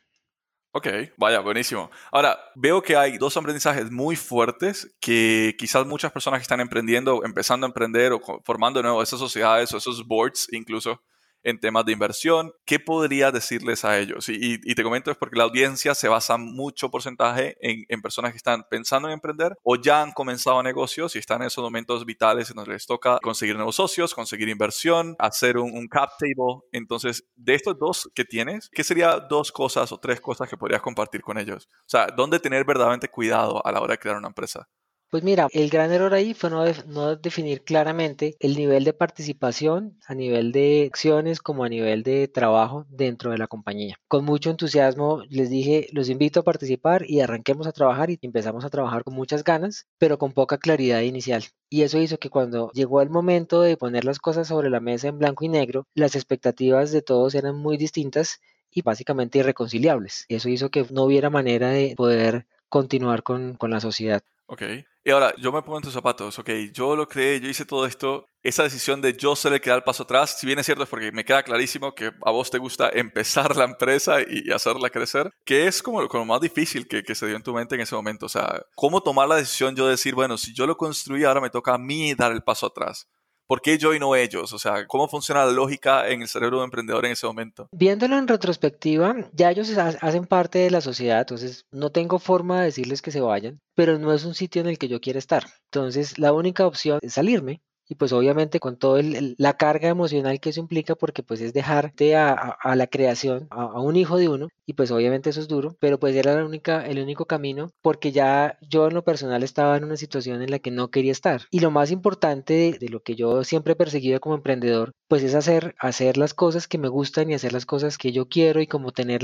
Ok, 0.71 0.87
vaya, 1.17 1.39
buenísimo. 1.39 1.89
Ahora, 2.11 2.39
veo 2.55 2.83
que 2.83 2.95
hay 2.95 3.17
dos 3.17 3.35
aprendizajes 3.35 3.89
muy 3.89 4.15
fuertes 4.15 4.95
que 5.01 5.55
quizás 5.57 5.87
muchas 5.87 6.11
personas 6.11 6.39
que 6.39 6.43
están 6.43 6.59
emprendiendo, 6.59 7.25
empezando 7.25 7.65
a 7.65 7.69
emprender 7.69 8.13
o 8.13 8.21
formando 8.45 8.79
de 8.79 8.83
nuevo 8.83 9.01
esas 9.01 9.19
sociedades 9.19 9.73
o 9.73 9.77
esos 9.77 10.05
boards 10.05 10.47
incluso, 10.51 11.01
en 11.43 11.59
temas 11.59 11.85
de 11.85 11.93
inversión. 11.93 12.51
¿Qué 12.65 12.79
podría 12.79 13.31
decirles 13.31 13.85
a 13.85 13.97
ellos? 13.97 14.29
Y, 14.29 14.59
te 14.59 14.83
comento 14.83 15.11
es 15.11 15.17
porque 15.17 15.37
la 15.37 15.43
audiencia 15.43 15.93
se 15.93 16.07
basa 16.07 16.37
mucho 16.37 16.89
porcentaje 16.89 17.57
en, 17.59 18.01
personas 18.01 18.31
que 18.31 18.37
están 18.37 18.63
pensando 18.69 19.07
en 19.09 19.15
emprender 19.15 19.55
o 19.63 19.75
ya 19.75 20.01
han 20.01 20.11
comenzado 20.11 20.63
negocios 20.63 21.15
y 21.15 21.19
están 21.19 21.41
en 21.41 21.47
esos 21.47 21.63
momentos 21.63 22.05
vitales 22.05 22.49
en 22.49 22.55
donde 22.55 22.71
les 22.71 22.85
toca 22.85 23.19
conseguir 23.21 23.55
nuevos 23.55 23.75
socios, 23.75 24.13
conseguir 24.13 24.47
inversión, 24.47 25.15
hacer 25.19 25.57
un, 25.57 25.87
cap 25.89 26.11
table. 26.19 26.61
Entonces, 26.71 27.25
de 27.35 27.55
estos 27.55 27.77
dos 27.77 28.09
que 28.13 28.23
tienes, 28.23 28.69
¿qué 28.71 28.83
serían 28.83 29.27
dos 29.29 29.51
cosas 29.51 29.91
o 29.91 29.97
tres 29.97 30.21
cosas 30.21 30.49
que 30.49 30.57
podrías 30.57 30.81
compartir 30.81 31.21
con 31.21 31.37
ellos? 31.37 31.67
O 31.71 31.89
sea, 31.89 32.07
¿dónde 32.07 32.39
tener 32.39 32.63
verdaderamente 32.63 33.09
cuidado 33.09 33.65
a 33.65 33.71
la 33.71 33.81
hora 33.81 33.93
de 33.93 33.99
crear 33.99 34.17
una 34.17 34.27
empresa? 34.27 34.69
Pues 35.09 35.23
mira, 35.23 35.47
el 35.53 35.71
gran 35.71 35.91
error 35.91 36.13
ahí 36.13 36.35
fue 36.35 36.51
no, 36.51 37.15
definir 37.15 37.63
claramente 37.63 38.35
el 38.39 38.55
nivel 38.55 38.83
de 38.83 38.93
participación 38.93 39.97
a 40.05 40.13
nivel 40.13 40.51
de 40.51 40.85
acciones 40.87 41.39
como 41.39 41.63
a 41.63 41.69
nivel 41.69 42.03
de 42.03 42.27
trabajo 42.27 42.85
dentro 42.89 43.31
de 43.31 43.39
la 43.39 43.47
compañía. 43.47 43.95
Con 44.07 44.23
mucho 44.23 44.51
entusiasmo 44.51 45.23
les 45.27 45.49
dije, 45.49 45.87
los 45.93 46.09
invito 46.09 46.41
a 46.41 46.43
participar 46.43 47.09
y 47.09 47.21
arranquemos 47.21 47.65
a 47.65 47.71
trabajar 47.71 48.11
y 48.11 48.19
empezamos 48.21 48.65
a 48.65 48.69
trabajar 48.69 49.03
con 49.03 49.15
muchas 49.15 49.43
ganas, 49.43 49.87
pero 49.97 50.19
con 50.19 50.31
poca 50.31 50.59
claridad 50.59 51.01
inicial. 51.01 51.43
Y 51.71 51.81
eso 51.81 51.97
hizo 51.97 52.19
que 52.19 52.29
cuando 52.29 52.69
llegó 52.73 53.01
el 53.01 53.09
momento 53.09 53.61
de 53.63 53.77
poner 53.77 54.05
las 54.05 54.19
cosas 54.19 54.47
sobre 54.47 54.69
la 54.69 54.79
mesa 54.79 55.07
en 55.07 55.17
blanco 55.17 55.43
y 55.43 55.49
negro, 55.49 55.87
las 55.95 56.15
expectativas 56.15 56.91
de 56.91 57.01
todos 57.01 57.33
eran 57.33 57.55
muy 57.55 57.77
distintas 57.77 58.41
y 58.69 58.83
básicamente 58.83 59.39
irreconciliables. 59.39 60.25
Eso 60.29 60.49
hizo 60.49 60.69
que 60.69 60.85
no 60.91 61.05
hubiera 61.05 61.31
manera 61.31 61.69
de 61.69 61.95
poder 61.97 62.45
continuar 62.69 63.23
con, 63.23 63.55
con 63.55 63.71
la 63.71 63.79
sociedad. 63.79 64.21
Ok. 64.45 64.61
Y 65.03 65.11
ahora, 65.11 65.33
yo 65.37 65.51
me 65.53 65.61
pongo 65.61 65.77
en 65.77 65.83
tus 65.83 65.93
zapatos, 65.93 66.37
ok, 66.39 66.49
yo 66.73 66.93
lo 66.93 67.07
creé, 67.07 67.39
yo 67.39 67.47
hice 67.47 67.65
todo 67.65 67.85
esto, 67.85 68.25
esa 68.43 68.63
decisión 68.63 69.01
de 69.01 69.13
yo 69.13 69.33
ser 69.33 69.53
el 69.53 69.61
que 69.61 69.69
da 69.69 69.77
el 69.77 69.83
paso 69.83 70.03
atrás, 70.03 70.37
si 70.37 70.45
bien 70.45 70.59
es 70.59 70.65
cierto 70.65 70.83
es 70.83 70.89
porque 70.89 71.13
me 71.13 71.23
queda 71.23 71.41
clarísimo 71.41 71.95
que 71.95 72.11
a 72.25 72.31
vos 72.31 72.51
te 72.51 72.57
gusta 72.57 72.89
empezar 72.93 73.55
la 73.55 73.63
empresa 73.63 74.17
y 74.21 74.51
hacerla 74.51 74.89
crecer, 74.89 75.31
que 75.45 75.67
es 75.67 75.81
como, 75.81 76.01
lo 76.01 76.25
más 76.25 76.41
difícil 76.41 76.85
que, 76.85 77.03
que, 77.03 77.15
se 77.15 77.27
dio 77.27 77.37
en 77.37 77.43
tu 77.43 77.53
mente 77.53 77.75
en 77.75 77.81
ese 77.81 77.95
momento, 77.95 78.25
o 78.25 78.29
sea, 78.29 78.61
¿cómo 78.75 79.01
tomar 79.01 79.29
la 79.29 79.37
decisión 79.37 79.73
yo 79.73 79.85
de 79.85 79.91
decir, 79.91 80.15
bueno, 80.15 80.37
si 80.37 80.53
yo 80.53 80.67
lo 80.67 80.75
construí, 80.75 81.23
ahora 81.23 81.39
me 81.39 81.49
toca 81.49 81.73
a 81.73 81.77
mí 81.77 82.13
dar 82.13 82.33
el 82.33 82.43
paso 82.43 82.65
atrás? 82.65 83.07
¿Por 83.49 83.63
qué 83.63 83.79
yo 83.79 83.95
y 83.95 83.99
no 83.99 84.15
ellos? 84.15 84.53
O 84.53 84.59
sea, 84.59 84.85
¿cómo 84.85 85.07
funciona 85.07 85.43
la 85.43 85.51
lógica 85.51 86.07
en 86.07 86.21
el 86.21 86.27
cerebro 86.27 86.59
de 86.59 86.65
emprendedor 86.65 87.03
en 87.07 87.13
ese 87.13 87.25
momento? 87.25 87.67
Viéndolo 87.71 88.15
en 88.15 88.27
retrospectiva, 88.27 89.15
ya 89.33 89.49
ellos 89.49 89.75
hacen 89.75 90.27
parte 90.27 90.59
de 90.59 90.69
la 90.69 90.81
sociedad, 90.81 91.21
entonces 91.21 91.65
no 91.71 91.91
tengo 91.91 92.19
forma 92.19 92.59
de 92.59 92.65
decirles 92.65 93.01
que 93.01 93.09
se 93.09 93.21
vayan, 93.21 93.59
pero 93.73 93.97
no 93.97 94.13
es 94.13 94.23
un 94.23 94.35
sitio 94.35 94.61
en 94.61 94.67
el 94.67 94.77
que 94.77 94.87
yo 94.87 95.01
quiera 95.01 95.17
estar. 95.17 95.47
Entonces, 95.73 96.19
la 96.19 96.31
única 96.31 96.67
opción 96.67 96.99
es 97.01 97.13
salirme 97.13 97.63
y 97.89 97.95
pues 97.95 98.13
obviamente 98.13 98.59
con 98.59 98.77
toda 98.77 99.01
la 99.03 99.57
carga 99.57 99.89
emocional 99.89 100.39
que 100.39 100.51
eso 100.51 100.59
implica 100.59 100.95
porque 100.95 101.23
pues 101.23 101.41
es 101.41 101.53
dejarte 101.53 102.15
a, 102.15 102.33
a, 102.33 102.75
la 102.75 102.87
creación 102.87 103.47
a, 103.49 103.81
un 103.81 103.95
hijo 103.95 104.17
de 104.17 104.29
uno 104.29 104.47
y 104.65 104.73
pues 104.73 104.91
obviamente 104.91 105.31
eso 105.31 105.41
es 105.41 105.47
duro 105.47 105.75
pero 105.79 105.99
pues 105.99 106.15
era 106.15 106.35
la 106.35 106.45
única, 106.45 106.85
el 106.85 106.99
único 106.99 107.25
camino 107.25 107.71
porque 107.81 108.11
ya 108.11 108.59
yo 108.61 108.87
en 108.87 108.93
lo 108.93 109.03
personal 109.03 109.41
estaba 109.43 109.75
en 109.75 109.83
una 109.83 109.97
situación 109.97 110.43
en 110.43 110.51
la 110.51 110.59
que 110.59 110.71
no 110.71 110.91
quería 110.91 111.11
estar. 111.11 111.41
Y 111.49 111.59
lo 111.59 111.71
más 111.71 111.89
importante 111.91 112.77
de, 112.79 112.89
lo 112.89 113.01
que 113.01 113.15
yo 113.15 113.43
siempre 113.43 113.73
he 113.73 113.75
perseguido 113.75 114.19
como 114.19 114.35
emprendedor 114.35 114.93
pues 115.07 115.23
es 115.23 115.33
hacer, 115.33 115.75
hacer 115.79 116.17
las 116.17 116.35
cosas 116.35 116.67
que 116.67 116.77
me 116.77 116.89
gustan 116.89 117.29
y 117.29 117.33
hacer 117.33 117.53
las 117.53 117.65
cosas 117.65 117.97
que 117.97 118.11
yo 118.11 118.27
quiero 118.27 118.61
y 118.61 118.67
como 118.67 118.91
tener 118.91 119.21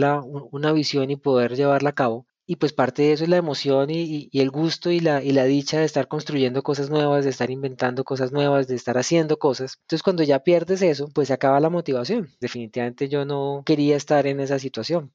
una 0.52 0.72
visión 0.72 1.12
y 1.12 1.16
poder 1.16 1.56
llevarla 1.56 1.92
a 1.92 1.96
cabo 1.96 2.26
y 2.48 2.58
pues 2.58 2.74
parte 2.74 3.04
de 3.04 3.14
eso 3.14 3.24
es 3.24 3.30
la 3.30 3.38
emoción 3.38 3.90
y, 3.90 4.30
el 4.34 4.50
gusto 4.52 4.92
y 4.92 5.00
la, 5.00 5.24
y 5.24 5.32
la 5.32 5.46
dicha 5.46 5.80
de 5.80 5.86
estar 5.86 6.08
construyendo 6.08 6.64
cosas 6.64 6.90
nuevas, 6.90 7.24
de 7.24 7.32
estar 7.32 7.50
inventando 7.50 8.04
cosas 8.04 8.32
nuevas, 8.32 8.68
de 8.68 8.76
estar 8.76 8.98
haciendo 8.98 9.38
cosas. 9.38 9.78
Entonces 9.82 10.04
cuando 10.04 10.24
ya 10.24 10.40
pierdes 10.40 10.82
eso, 10.82 11.10
pues 11.14 11.28
se 11.30 11.34
acaba 11.34 11.60
la 11.60 11.70
motivación. 11.70 12.30
Definitivamente 12.40 13.10
yo 13.10 13.26
no 13.26 13.64
quería 13.66 13.96
estar 13.96 14.28
en 14.28 14.40
esa 14.40 14.60
situación 14.60 15.12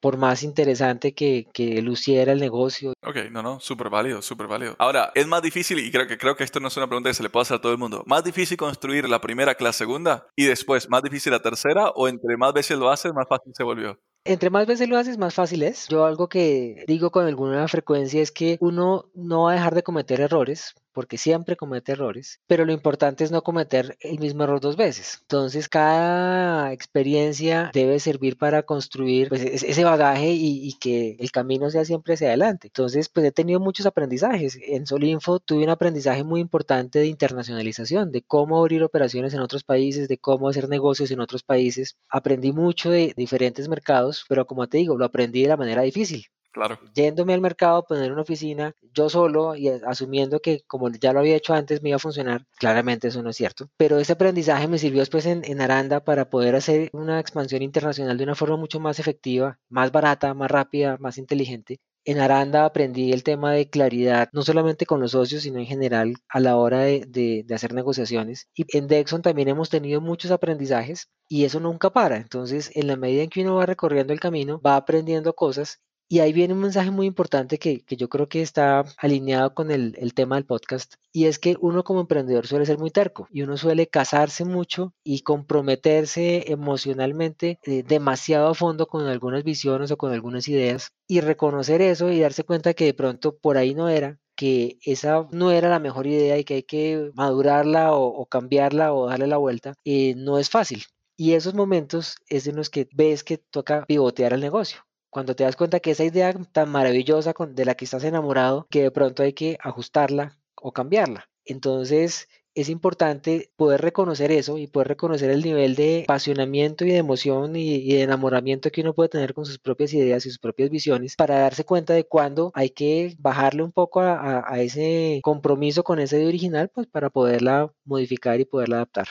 por 0.00 0.18
más 0.18 0.42
interesante 0.42 1.14
que, 1.14 1.46
que, 1.52 1.80
luciera 1.82 2.32
el 2.32 2.38
negocio. 2.38 2.92
Ok, 3.02 3.30
no, 3.30 3.42
no, 3.42 3.60
súper 3.60 3.88
válido, 3.88 4.22
súper 4.22 4.46
válido. 4.46 4.76
Ahora, 4.78 5.10
es 5.14 5.26
más 5.26 5.42
difícil, 5.42 5.78
y 5.78 5.90
creo 5.90 6.06
que, 6.06 6.18
creo 6.18 6.36
que 6.36 6.44
esto 6.44 6.60
no 6.60 6.68
es 6.68 6.76
una 6.76 6.86
pregunta 6.86 7.10
que 7.10 7.14
se 7.14 7.22
le 7.22 7.30
puede 7.30 7.42
hacer 7.42 7.56
a 7.56 7.60
todo 7.60 7.72
el 7.72 7.78
mundo, 7.78 8.04
¿más 8.06 8.22
difícil 8.22 8.56
construir 8.56 9.08
la 9.08 9.20
primera 9.20 9.54
que 9.54 9.64
la 9.64 9.72
segunda 9.72 10.26
y 10.36 10.44
después 10.44 10.88
más 10.90 11.02
difícil 11.02 11.32
la 11.32 11.40
tercera 11.40 11.90
o 11.90 12.08
entre 12.08 12.36
más 12.36 12.52
veces 12.52 12.78
lo 12.78 12.90
haces, 12.90 13.12
más 13.14 13.26
fácil 13.28 13.52
se 13.56 13.64
volvió? 13.64 13.98
Entre 14.28 14.50
más 14.50 14.66
veces 14.66 14.88
lo 14.88 14.98
haces, 14.98 15.18
más 15.18 15.34
fácil 15.34 15.62
es. 15.62 15.86
Yo 15.88 16.04
algo 16.04 16.28
que 16.28 16.84
digo 16.88 17.10
con 17.10 17.26
alguna 17.26 17.68
frecuencia 17.68 18.20
es 18.20 18.32
que 18.32 18.58
uno 18.60 19.08
no 19.14 19.44
va 19.44 19.52
a 19.52 19.54
dejar 19.54 19.74
de 19.74 19.84
cometer 19.84 20.20
errores, 20.20 20.74
porque 20.96 21.18
siempre 21.18 21.56
comete 21.56 21.92
errores, 21.92 22.40
pero 22.46 22.64
lo 22.64 22.72
importante 22.72 23.22
es 23.22 23.30
no 23.30 23.42
cometer 23.42 23.98
el 24.00 24.18
mismo 24.18 24.44
error 24.44 24.60
dos 24.62 24.76
veces. 24.78 25.18
Entonces, 25.20 25.68
cada 25.68 26.72
experiencia 26.72 27.70
debe 27.74 28.00
servir 28.00 28.38
para 28.38 28.62
construir 28.62 29.28
pues, 29.28 29.42
ese 29.42 29.84
bagaje 29.84 30.30
y, 30.32 30.72
que 30.80 31.18
el 31.20 31.30
camino 31.30 31.68
sea 31.68 31.84
siempre 31.84 32.14
hacia 32.14 32.28
adelante. 32.28 32.68
Entonces, 32.68 33.10
pues 33.10 33.26
he 33.26 33.30
tenido 33.30 33.60
muchos 33.60 33.84
aprendizajes. 33.84 34.58
En 34.66 34.86
Solinfo 34.86 35.38
tuve 35.38 35.64
un 35.64 35.68
aprendizaje 35.68 36.24
muy 36.24 36.40
importante 36.40 36.98
de 37.00 37.08
internacionalización, 37.08 38.10
de 38.10 38.22
cómo 38.22 38.58
abrir 38.58 38.82
operaciones 38.82 39.34
en 39.34 39.40
otros 39.40 39.64
países, 39.64 40.08
de 40.08 40.16
cómo 40.16 40.48
hacer 40.48 40.66
negocios 40.66 41.10
en 41.10 41.20
otros 41.20 41.42
países. 41.42 41.98
Aprendí 42.08 42.52
mucho 42.52 42.88
de 42.88 43.12
diferentes 43.14 43.68
mercados, 43.68 44.24
pero 44.30 44.46
como 44.46 44.66
te 44.66 44.78
digo, 44.78 44.96
lo 44.96 45.04
aprendí 45.04 45.42
de 45.42 45.48
la 45.48 45.58
manera 45.58 45.82
difícil. 45.82 46.24
Claro. 46.56 46.78
Yéndome 46.94 47.34
al 47.34 47.42
mercado, 47.42 47.84
poner 47.84 48.10
una 48.10 48.22
oficina 48.22 48.74
yo 48.94 49.10
solo 49.10 49.54
y 49.56 49.68
asumiendo 49.68 50.40
que 50.40 50.62
como 50.66 50.88
ya 50.88 51.12
lo 51.12 51.18
había 51.18 51.36
hecho 51.36 51.52
antes 51.52 51.82
me 51.82 51.90
iba 51.90 51.96
a 51.96 51.98
funcionar, 51.98 52.46
claramente 52.56 53.08
eso 53.08 53.22
no 53.22 53.28
es 53.28 53.36
cierto. 53.36 53.68
Pero 53.76 53.98
ese 53.98 54.14
aprendizaje 54.14 54.66
me 54.66 54.78
sirvió 54.78 55.00
después 55.00 55.26
en, 55.26 55.42
en 55.44 55.60
Aranda 55.60 56.02
para 56.02 56.30
poder 56.30 56.56
hacer 56.56 56.88
una 56.94 57.20
expansión 57.20 57.60
internacional 57.60 58.16
de 58.16 58.24
una 58.24 58.34
forma 58.34 58.56
mucho 58.56 58.80
más 58.80 58.98
efectiva, 58.98 59.58
más 59.68 59.92
barata, 59.92 60.32
más 60.32 60.50
rápida, 60.50 60.96
más 60.98 61.18
inteligente. 61.18 61.78
En 62.06 62.20
Aranda 62.20 62.64
aprendí 62.64 63.12
el 63.12 63.22
tema 63.22 63.52
de 63.52 63.68
claridad, 63.68 64.30
no 64.32 64.40
solamente 64.40 64.86
con 64.86 65.00
los 65.00 65.10
socios, 65.10 65.42
sino 65.42 65.58
en 65.58 65.66
general 65.66 66.14
a 66.30 66.40
la 66.40 66.56
hora 66.56 66.80
de, 66.80 67.04
de, 67.06 67.42
de, 67.44 67.54
hacer 67.54 67.74
negociaciones. 67.74 68.48
Y 68.54 68.64
en 68.78 68.86
Dexon 68.86 69.20
también 69.20 69.48
hemos 69.48 69.68
tenido 69.68 70.00
muchos 70.00 70.30
aprendizajes 70.30 71.10
y 71.28 71.44
eso 71.44 71.60
nunca 71.60 71.90
para. 71.90 72.16
Entonces, 72.16 72.70
en 72.74 72.86
la 72.86 72.96
medida 72.96 73.24
en 73.24 73.28
que 73.28 73.42
uno 73.42 73.56
va 73.56 73.66
recorriendo 73.66 74.14
el 74.14 74.20
camino, 74.20 74.58
va 74.64 74.76
aprendiendo 74.76 75.34
cosas 75.34 75.80
y 76.08 76.20
ahí 76.20 76.32
viene 76.32 76.54
un 76.54 76.60
mensaje 76.60 76.90
muy 76.90 77.06
importante 77.06 77.58
que, 77.58 77.84
yo 77.88 78.08
creo 78.08 78.28
que 78.28 78.42
está 78.42 78.84
alineado 78.98 79.54
con 79.54 79.70
el, 79.70 79.94
tema 80.14 80.36
del 80.36 80.46
podcast, 80.46 80.94
y 81.12 81.26
es 81.26 81.38
que 81.38 81.56
uno 81.60 81.82
como 81.84 82.00
emprendedor 82.00 82.46
suele 82.46 82.66
ser 82.66 82.78
muy 82.78 82.90
terco 82.90 83.28
y 83.30 83.42
uno 83.42 83.56
suele 83.56 83.88
casarse 83.88 84.44
mucho 84.44 84.94
y 85.02 85.22
comprometerse 85.22 86.50
emocionalmente 86.52 87.58
eh, 87.64 87.82
demasiado 87.82 88.48
a 88.48 88.54
fondo 88.54 88.86
con 88.86 89.06
algunas 89.06 89.44
visiones 89.44 89.90
o 89.90 89.96
con 89.96 90.12
algunas 90.12 90.48
ideas 90.48 90.92
y 91.08 91.20
reconocer 91.20 91.82
eso 91.82 92.10
y 92.10 92.20
darse 92.20 92.44
cuenta 92.44 92.74
que 92.74 92.84
de 92.84 92.94
pronto 92.94 93.36
por 93.36 93.56
ahí 93.56 93.74
no 93.74 93.88
era, 93.88 94.18
que 94.36 94.78
esa 94.84 95.26
no 95.32 95.50
era 95.50 95.68
la 95.68 95.80
mejor 95.80 96.06
idea 96.06 96.38
y 96.38 96.44
que 96.44 96.54
hay 96.54 96.62
que 96.62 97.10
madurarla 97.14 97.94
o, 97.94 98.26
cambiarla 98.26 98.92
o 98.94 99.08
darle 99.08 99.26
la 99.26 99.38
vuelta, 99.38 99.74
eh, 99.84 100.14
no 100.16 100.38
es 100.38 100.50
fácil. 100.50 100.84
Y 101.18 101.32
esos 101.32 101.54
momentos 101.54 102.16
es 102.28 102.46
en 102.46 102.56
los 102.56 102.70
que 102.70 102.88
ves 102.94 103.24
que 103.24 103.38
toca 103.38 103.84
pivotear 103.86 104.34
el 104.34 104.40
negocio 104.40 104.86
cuando 105.16 105.34
te 105.34 105.44
das 105.44 105.56
cuenta 105.56 105.80
que 105.80 105.92
esa 105.92 106.04
idea 106.04 106.34
tan 106.52 106.68
maravillosa 106.68 107.32
de 107.48 107.64
la 107.64 107.74
que 107.74 107.86
estás 107.86 108.04
enamorado, 108.04 108.66
que 108.68 108.82
de 108.82 108.90
pronto 108.90 109.22
hay 109.22 109.32
que 109.32 109.56
ajustarla 109.62 110.36
o 110.56 110.72
cambiarla. 110.72 111.30
Entonces, 111.46 112.28
es 112.54 112.68
importante 112.68 113.50
poder 113.56 113.80
reconocer 113.80 114.30
eso 114.30 114.58
y 114.58 114.66
poder 114.66 114.88
reconocer 114.88 115.30
el 115.30 115.42
nivel 115.42 115.74
de 115.74 116.02
apasionamiento 116.02 116.84
y 116.84 116.90
de 116.90 116.98
emoción 116.98 117.56
y, 117.56 117.94
de 117.94 118.02
enamoramiento 118.02 118.70
que 118.70 118.82
uno 118.82 118.92
puede 118.92 119.08
tener 119.08 119.32
con 119.32 119.46
sus 119.46 119.58
propias 119.58 119.94
ideas 119.94 120.26
y 120.26 120.28
sus 120.28 120.38
propias 120.38 120.68
visiones 120.68 121.16
para 121.16 121.38
darse 121.38 121.64
cuenta 121.64 121.94
de 121.94 122.04
cuándo 122.04 122.50
hay 122.52 122.68
que 122.68 123.16
bajarle 123.18 123.62
un 123.62 123.72
poco 123.72 124.00
a, 124.00 124.44
a 124.46 124.60
ese 124.60 125.20
compromiso 125.22 125.82
con 125.82 125.98
esa 125.98 126.18
idea 126.18 126.28
original, 126.28 126.68
pues 126.68 126.88
para 126.88 127.08
poderla 127.08 127.72
modificar 127.86 128.38
y 128.38 128.44
poderla 128.44 128.76
adaptar. 128.76 129.06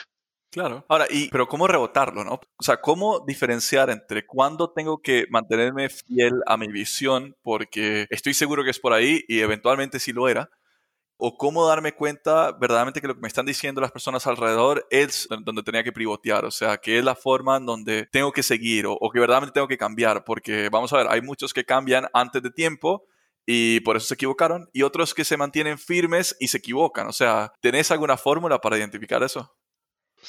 Claro. 0.52 0.84
Ahora, 0.88 1.06
y, 1.10 1.28
pero 1.28 1.48
¿cómo 1.48 1.66
rebotarlo, 1.66 2.24
no? 2.24 2.40
O 2.56 2.62
sea, 2.62 2.80
¿cómo 2.80 3.20
diferenciar 3.26 3.90
entre 3.90 4.24
cuándo 4.26 4.70
tengo 4.70 5.02
que 5.02 5.26
mantenerme 5.28 5.88
fiel 5.90 6.40
a 6.46 6.56
mi 6.56 6.68
visión 6.68 7.36
porque 7.42 8.06
estoy 8.10 8.32
seguro 8.32 8.64
que 8.64 8.70
es 8.70 8.78
por 8.80 8.92
ahí 8.94 9.22
y 9.28 9.40
eventualmente 9.40 10.00
sí 10.00 10.12
lo 10.12 10.28
era? 10.28 10.48
O 11.18 11.36
cómo 11.38 11.66
darme 11.66 11.92
cuenta 11.92 12.52
verdaderamente 12.52 13.00
que 13.00 13.08
lo 13.08 13.14
que 13.14 13.22
me 13.22 13.28
están 13.28 13.46
diciendo 13.46 13.80
las 13.80 13.92
personas 13.92 14.26
alrededor 14.26 14.86
es 14.90 15.28
donde 15.44 15.62
tenía 15.62 15.84
que 15.84 15.92
pivotear, 15.92 16.44
o 16.44 16.50
sea, 16.50 16.78
que 16.78 16.98
es 16.98 17.04
la 17.04 17.14
forma 17.16 17.56
en 17.58 17.66
donde 17.66 18.06
tengo 18.12 18.32
que 18.32 18.42
seguir 18.42 18.86
o, 18.86 18.94
o 18.94 19.10
que 19.10 19.20
verdaderamente 19.20 19.54
tengo 19.54 19.68
que 19.68 19.78
cambiar, 19.78 20.24
porque 20.24 20.68
vamos 20.70 20.92
a 20.92 20.98
ver, 20.98 21.08
hay 21.10 21.22
muchos 21.22 21.54
que 21.54 21.64
cambian 21.64 22.06
antes 22.14 22.42
de 22.42 22.50
tiempo 22.50 23.04
y 23.46 23.80
por 23.80 23.96
eso 23.96 24.06
se 24.08 24.14
equivocaron, 24.14 24.68
y 24.72 24.82
otros 24.82 25.14
que 25.14 25.24
se 25.24 25.36
mantienen 25.36 25.78
firmes 25.78 26.36
y 26.40 26.48
se 26.48 26.58
equivocan. 26.58 27.06
O 27.08 27.12
sea, 27.12 27.52
¿tenés 27.60 27.90
alguna 27.90 28.16
fórmula 28.16 28.60
para 28.60 28.78
identificar 28.78 29.22
eso? 29.22 29.54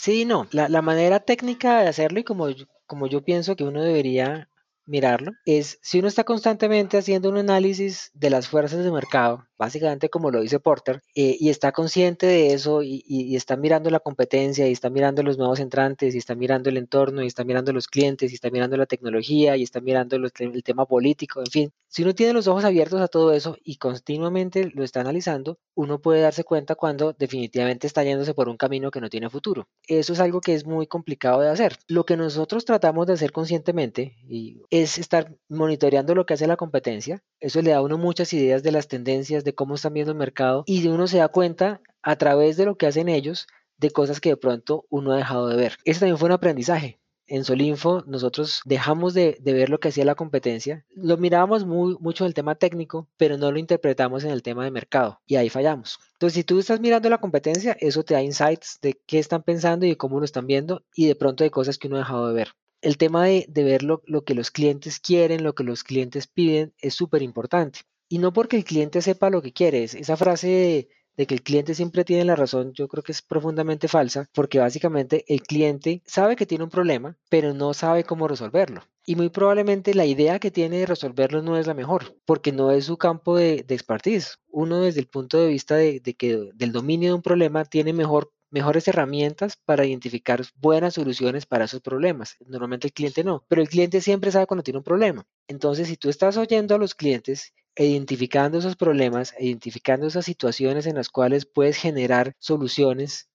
Sí, 0.02 0.24
no, 0.24 0.48
la, 0.52 0.70
la 0.70 0.82
manera 0.82 1.20
técnica 1.20 1.82
de 1.82 1.90
hacerlo 1.90 2.20
y 2.20 2.24
como, 2.24 2.48
como 2.86 3.08
yo 3.08 3.22
pienso 3.26 3.56
que 3.58 3.66
uno 3.66 3.82
debería 3.84 4.50
mirarlo 4.88 5.34
es 5.46 5.80
si 5.82 6.00
uno 6.00 6.08
está 6.08 6.24
constantemente 6.24 6.98
haciendo 6.98 7.30
un 7.30 7.38
análisis 7.38 8.12
de 8.14 8.30
las 8.30 8.48
fuerzas 8.48 8.84
de 8.84 8.92
mercado 8.92 9.48
básicamente 9.58 10.10
como 10.10 10.32
lo 10.32 10.42
dice 10.42 10.60
Porter, 10.60 11.02
eh, 11.16 11.36
y 11.40 11.50
está 11.50 11.72
consciente 11.72 12.26
de 12.26 12.54
eso 12.54 12.84
y, 12.84 13.04
está 13.36 13.56
mirando 13.56 13.90
la 13.90 14.00
competencia 14.00 14.68
y 14.68 14.72
está 14.72 14.90
mirando 14.90 15.24
los 15.24 15.38
nuevos 15.38 15.60
entrantes 15.60 16.16
y 16.16 16.18
está 16.18 16.36
mirando 16.36 16.70
el 16.70 16.78
entorno 16.78 17.24
y 17.24 17.28
está 17.28 17.44
mirando 17.44 17.74
los 17.74 17.88
clientes 17.88 18.32
y 18.32 18.36
está 18.36 18.50
mirando 18.50 18.78
la 18.78 18.86
tecnología 18.86 19.58
y 19.58 19.64
está 19.64 19.80
mirando 19.80 20.16
el 20.16 20.64
tema 20.64 20.86
político, 20.86 21.40
en 21.40 21.48
fin. 21.48 21.72
Si 21.90 22.04
uno 22.04 22.14
tiene 22.14 22.34
los 22.34 22.48
ojos 22.48 22.66
abiertos 22.66 23.02
a 23.02 23.08
todo 23.08 23.32
eso 23.34 23.58
y 23.64 23.78
continuamente 23.78 24.72
lo 24.74 24.84
está 24.84 25.02
analizando, 25.02 25.58
uno 25.74 26.00
puede 26.00 26.22
darse 26.22 26.44
cuenta 26.44 26.76
cuando 26.76 27.14
definitivamente 27.14 27.88
está 27.88 28.04
yéndose 28.04 28.34
por 28.34 28.50
un 28.50 28.58
camino 28.58 28.92
que 28.92 29.02
no 29.02 29.10
tiene 29.10 29.30
futuro. 29.30 29.68
Eso 29.88 30.14
es 30.14 30.20
algo 30.20 30.42
que 30.42 30.54
es 30.54 30.66
muy 30.66 30.88
complicado 30.88 31.42
de 31.42 31.50
hacer. 31.50 31.78
Lo 31.88 32.06
que 32.06 32.18
nosotros 32.18 32.66
tratamos 32.66 33.08
de 33.08 33.14
hacer 33.14 33.32
conscientemente 33.32 34.18
y 34.28 34.62
es 34.82 34.98
estar 34.98 35.36
monitoreando 35.50 36.16
lo 36.16 36.26
que 36.26 36.34
hace 36.34 36.48
la 36.48 36.58
competencia. 36.58 37.24
Eso 37.40 37.62
le 37.62 37.72
da 37.72 37.78
a 37.78 37.82
uno 37.82 37.98
muchas 37.98 38.34
ideas 38.34 38.64
de 38.64 38.72
las 38.72 38.88
tendencias, 38.88 39.44
de 39.44 39.56
cómo 39.56 39.76
están 39.76 39.94
viendo 39.94 40.12
el 40.12 40.18
mercado 40.18 40.64
y 40.66 40.82
de 40.82 40.90
uno 40.90 41.08
se 41.08 41.18
da 41.18 41.28
cuenta 41.28 41.82
a 42.02 42.16
través 42.16 42.58
de 42.58 42.66
lo 42.66 42.78
que 42.78 42.88
hacen 42.88 43.10
ellos 43.10 43.48
de 43.78 43.92
cosas 43.92 44.20
que 44.20 44.30
de 44.30 44.38
pronto 44.38 44.86
uno 44.90 45.12
ha 45.12 45.18
dejado 45.18 45.48
de 45.48 45.56
ver. 45.56 45.78
Eso 45.86 46.02
también 46.02 46.18
fue 46.18 46.28
un 46.28 46.34
aprendizaje. 46.34 47.00
En 47.30 47.44
Solinfo 47.44 48.04
nosotros 48.08 48.62
dejamos 48.64 49.14
de, 49.14 49.38
ver 49.44 49.70
lo 49.70 49.82
que 49.82 49.90
hacía 49.90 50.06
la 50.06 50.16
competencia, 50.16 50.86
lo 50.96 51.18
mirábamos 51.18 51.66
muy, 51.66 51.98
mucho 52.00 52.24
en 52.24 52.30
el 52.30 52.34
tema 52.34 52.56
técnico, 52.56 53.10
pero 53.18 53.38
no 53.38 53.52
lo 53.52 53.60
interpretamos 53.60 54.24
en 54.24 54.32
el 54.32 54.42
tema 54.42 54.64
de 54.64 54.72
mercado 54.72 55.20
y 55.26 55.36
ahí 55.36 55.50
fallamos. 55.50 56.00
Entonces, 56.14 56.36
si 56.36 56.44
tú 56.46 56.58
estás 56.58 56.80
mirando 56.80 57.10
la 57.10 57.18
competencia, 57.18 57.76
eso 57.82 58.04
te 58.04 58.14
da 58.14 58.24
insights 58.24 58.80
de 58.82 59.02
qué 59.06 59.20
están 59.20 59.44
pensando 59.44 59.86
y 59.86 59.90
de 59.90 59.98
cómo 59.98 60.20
lo 60.20 60.26
están 60.26 60.48
viendo 60.48 60.86
y 60.96 61.08
de 61.08 61.16
pronto 61.16 61.44
de 61.44 61.52
cosas 61.52 61.78
que 61.78 61.88
uno 61.88 61.98
ha 61.98 62.00
dejado 62.00 62.30
de 62.30 62.34
ver. 62.34 62.54
El 62.82 62.98
tema 62.98 63.26
de, 63.26 63.48
ver 63.50 63.84
lo, 63.84 64.02
que 64.24 64.36
los 64.36 64.52
clientes 64.52 65.00
quieren, 65.00 65.44
lo 65.44 65.56
que 65.56 65.64
los 65.64 65.84
clientes 65.84 66.28
piden, 66.28 66.74
es 66.80 66.94
súper 66.94 67.22
importante. 67.22 67.82
Y 68.10 68.20
no 68.20 68.32
porque 68.34 68.58
el 68.58 68.64
cliente 68.64 69.02
sepa 69.02 69.30
lo 69.30 69.42
que 69.42 69.54
quiere, 69.54 69.84
esa 69.84 70.16
frase 70.16 70.88
de, 71.16 71.26
que 71.26 71.34
el 71.34 71.42
cliente 71.42 71.74
siempre 71.74 72.06
tiene 72.06 72.26
la 72.26 72.36
razón, 72.36 72.74
yo 72.74 72.88
creo 72.88 73.04
que 73.04 73.12
es 73.12 73.22
profundamente 73.22 73.88
falsa, 73.88 74.30
porque 74.34 74.60
básicamente 74.60 75.26
el 75.28 75.42
cliente 75.42 76.04
sabe 76.06 76.36
que 76.36 76.46
tiene 76.46 76.64
un 76.64 76.70
problema, 76.70 77.18
pero 77.30 77.54
no 77.54 77.74
sabe 77.74 78.04
cómo 78.04 78.28
resolverlo. 78.28 78.84
Y 79.06 79.16
muy 79.16 79.30
probablemente 79.30 79.96
la 79.96 80.06
idea 80.06 80.40
que 80.40 80.52
tiene 80.52 80.80
de 80.80 80.86
resolverlo 80.86 81.42
no 81.42 81.58
es 81.58 81.66
la 81.66 81.74
mejor, 81.74 82.16
porque 82.26 82.52
no 82.52 82.72
es 82.72 82.86
su 82.86 82.98
campo 82.98 83.36
de, 83.36 83.66
expertise. 83.68 84.38
Uno 84.50 84.82
desde 84.82 85.00
el 85.00 85.08
punto 85.08 85.40
de 85.40 85.48
vista 85.48 85.76
de, 85.76 86.00
de 86.00 86.14
que 86.14 86.50
del 86.54 86.72
dominio 86.72 87.10
de 87.10 87.16
un 87.16 87.22
problema 87.22 87.66
tiene 87.66 87.94
mejor 87.94 88.32
mejores 88.50 88.88
herramientas 88.88 89.58
para 89.66 89.86
identificar 89.86 90.44
buenas 90.56 90.96
soluciones 90.96 91.46
para 91.46 91.66
esos 91.66 91.82
problemas. 91.82 92.38
Normalmente 92.46 92.88
el 92.88 92.94
cliente 92.94 93.24
no, 93.24 93.46
pero 93.48 93.62
el 93.62 93.70
cliente 93.70 94.02
siempre 94.02 94.32
sabe 94.32 94.48
cuando 94.48 94.64
tiene 94.64 94.80
un 94.80 94.84
problema. 94.84 95.26
Entonces, 95.48 95.88
si 95.88 95.98
tú 95.98 96.10
estás 96.10 96.38
oyendo 96.38 96.76
a 96.76 96.78
los 96.78 96.96
clientes, 96.96 97.54
identificando 97.76 98.58
esos 98.58 98.76
problemas, 98.76 99.34
identificando 99.40 100.08
esas 100.08 100.26
situaciones 100.26 100.86
en 100.88 100.96
las 100.96 101.10
cuales 101.10 101.46
puedes 101.46 101.78
generar 101.78 102.36
soluciones 102.40 103.30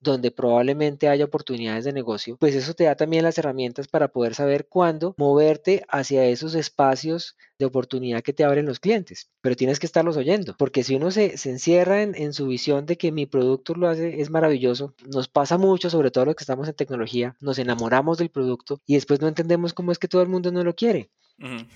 donde 0.00 0.30
probablemente 0.30 1.08
haya 1.08 1.24
oportunidades 1.24 1.84
de 1.84 1.92
negocio, 1.92 2.36
pues 2.38 2.54
eso 2.54 2.74
te 2.74 2.84
da 2.84 2.94
también 2.94 3.24
las 3.24 3.38
herramientas 3.38 3.88
para 3.88 4.08
poder 4.08 4.34
saber 4.34 4.66
cuándo 4.68 5.14
moverte 5.16 5.84
hacia 5.88 6.24
esos 6.26 6.54
espacios 6.54 7.36
de 7.58 7.66
oportunidad 7.66 8.22
que 8.22 8.32
te 8.32 8.44
abren 8.44 8.66
los 8.66 8.80
clientes. 8.80 9.30
Pero 9.40 9.56
tienes 9.56 9.78
que 9.78 9.86
estarlos 9.86 10.16
oyendo, 10.16 10.54
porque 10.58 10.84
si 10.84 10.94
uno 10.96 11.10
se, 11.10 11.34
encierra 11.48 12.02
en, 12.02 12.14
en, 12.14 12.32
su 12.32 12.46
visión 12.46 12.86
de 12.86 12.96
que 12.96 13.12
mi 13.12 13.26
producto 13.26 13.74
lo 13.74 13.88
hace, 13.88 14.20
es 14.20 14.30
maravilloso, 14.30 14.94
nos 15.06 15.28
pasa 15.28 15.58
mucho, 15.58 15.90
sobre 15.90 16.10
todo 16.10 16.26
los 16.26 16.36
que 16.36 16.44
estamos 16.44 16.68
en 16.68 16.74
tecnología, 16.74 17.36
nos 17.40 17.58
enamoramos 17.58 18.18
del 18.18 18.30
producto 18.30 18.80
y 18.86 18.94
después 18.94 19.20
no 19.20 19.28
entendemos 19.28 19.72
cómo 19.72 19.92
es 19.92 19.98
que 19.98 20.08
todo 20.08 20.22
el 20.22 20.28
mundo 20.28 20.52
no 20.52 20.64
lo 20.64 20.74
quiere. 20.74 21.10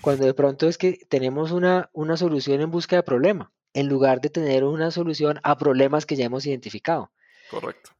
Cuando 0.01 0.25
de 0.25 0.33
pronto 0.33 0.67
es 0.67 0.77
que 0.77 1.05
tenemos 1.07 1.51
una, 1.51 1.91
una 1.93 2.17
solución 2.17 2.61
en 2.61 2.71
busca 2.71 2.95
de 2.95 3.03
problema, 3.03 3.51
en 3.73 3.87
lugar 3.87 4.19
de 4.19 4.29
tener 4.29 4.63
una 4.63 4.89
solución 4.89 5.39
a 5.43 5.57
problemas 5.57 6.05
que 6.05 6.15
ya 6.15 6.25
hemos 6.25 6.47
identificado. 6.47 7.11
Correcto. 7.51 7.91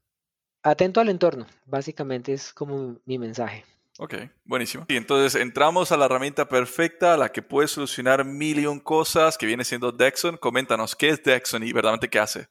Atento 0.64 1.02
al 1.02 1.10
entorno, 1.10 1.48
básicamente 1.66 2.34
es 2.34 2.54
como 2.54 2.98
mi 3.06 3.18
mensaje. 3.18 3.66
Ok, 3.98 4.16
buenísimo. 4.46 4.86
Y 4.88 4.96
entonces 4.96 5.40
entramos 5.42 5.92
a 5.92 5.98
la 5.98 6.06
herramienta 6.06 6.48
perfecta, 6.48 7.18
la 7.18 7.32
que 7.32 7.42
puede 7.42 7.68
solucionar 7.68 8.26
mil 8.26 8.60
y 8.60 8.66
un 8.66 8.80
cosas, 8.80 9.38
que 9.38 9.46
viene 9.46 9.64
siendo 9.64 9.92
Dexon. 9.92 10.38
Coméntanos, 10.38 10.96
¿qué 10.96 11.10
es 11.10 11.24
Dexon 11.24 11.64
y 11.64 11.74
verdaderamente 11.74 12.10
qué 12.10 12.20
hace? 12.20 12.48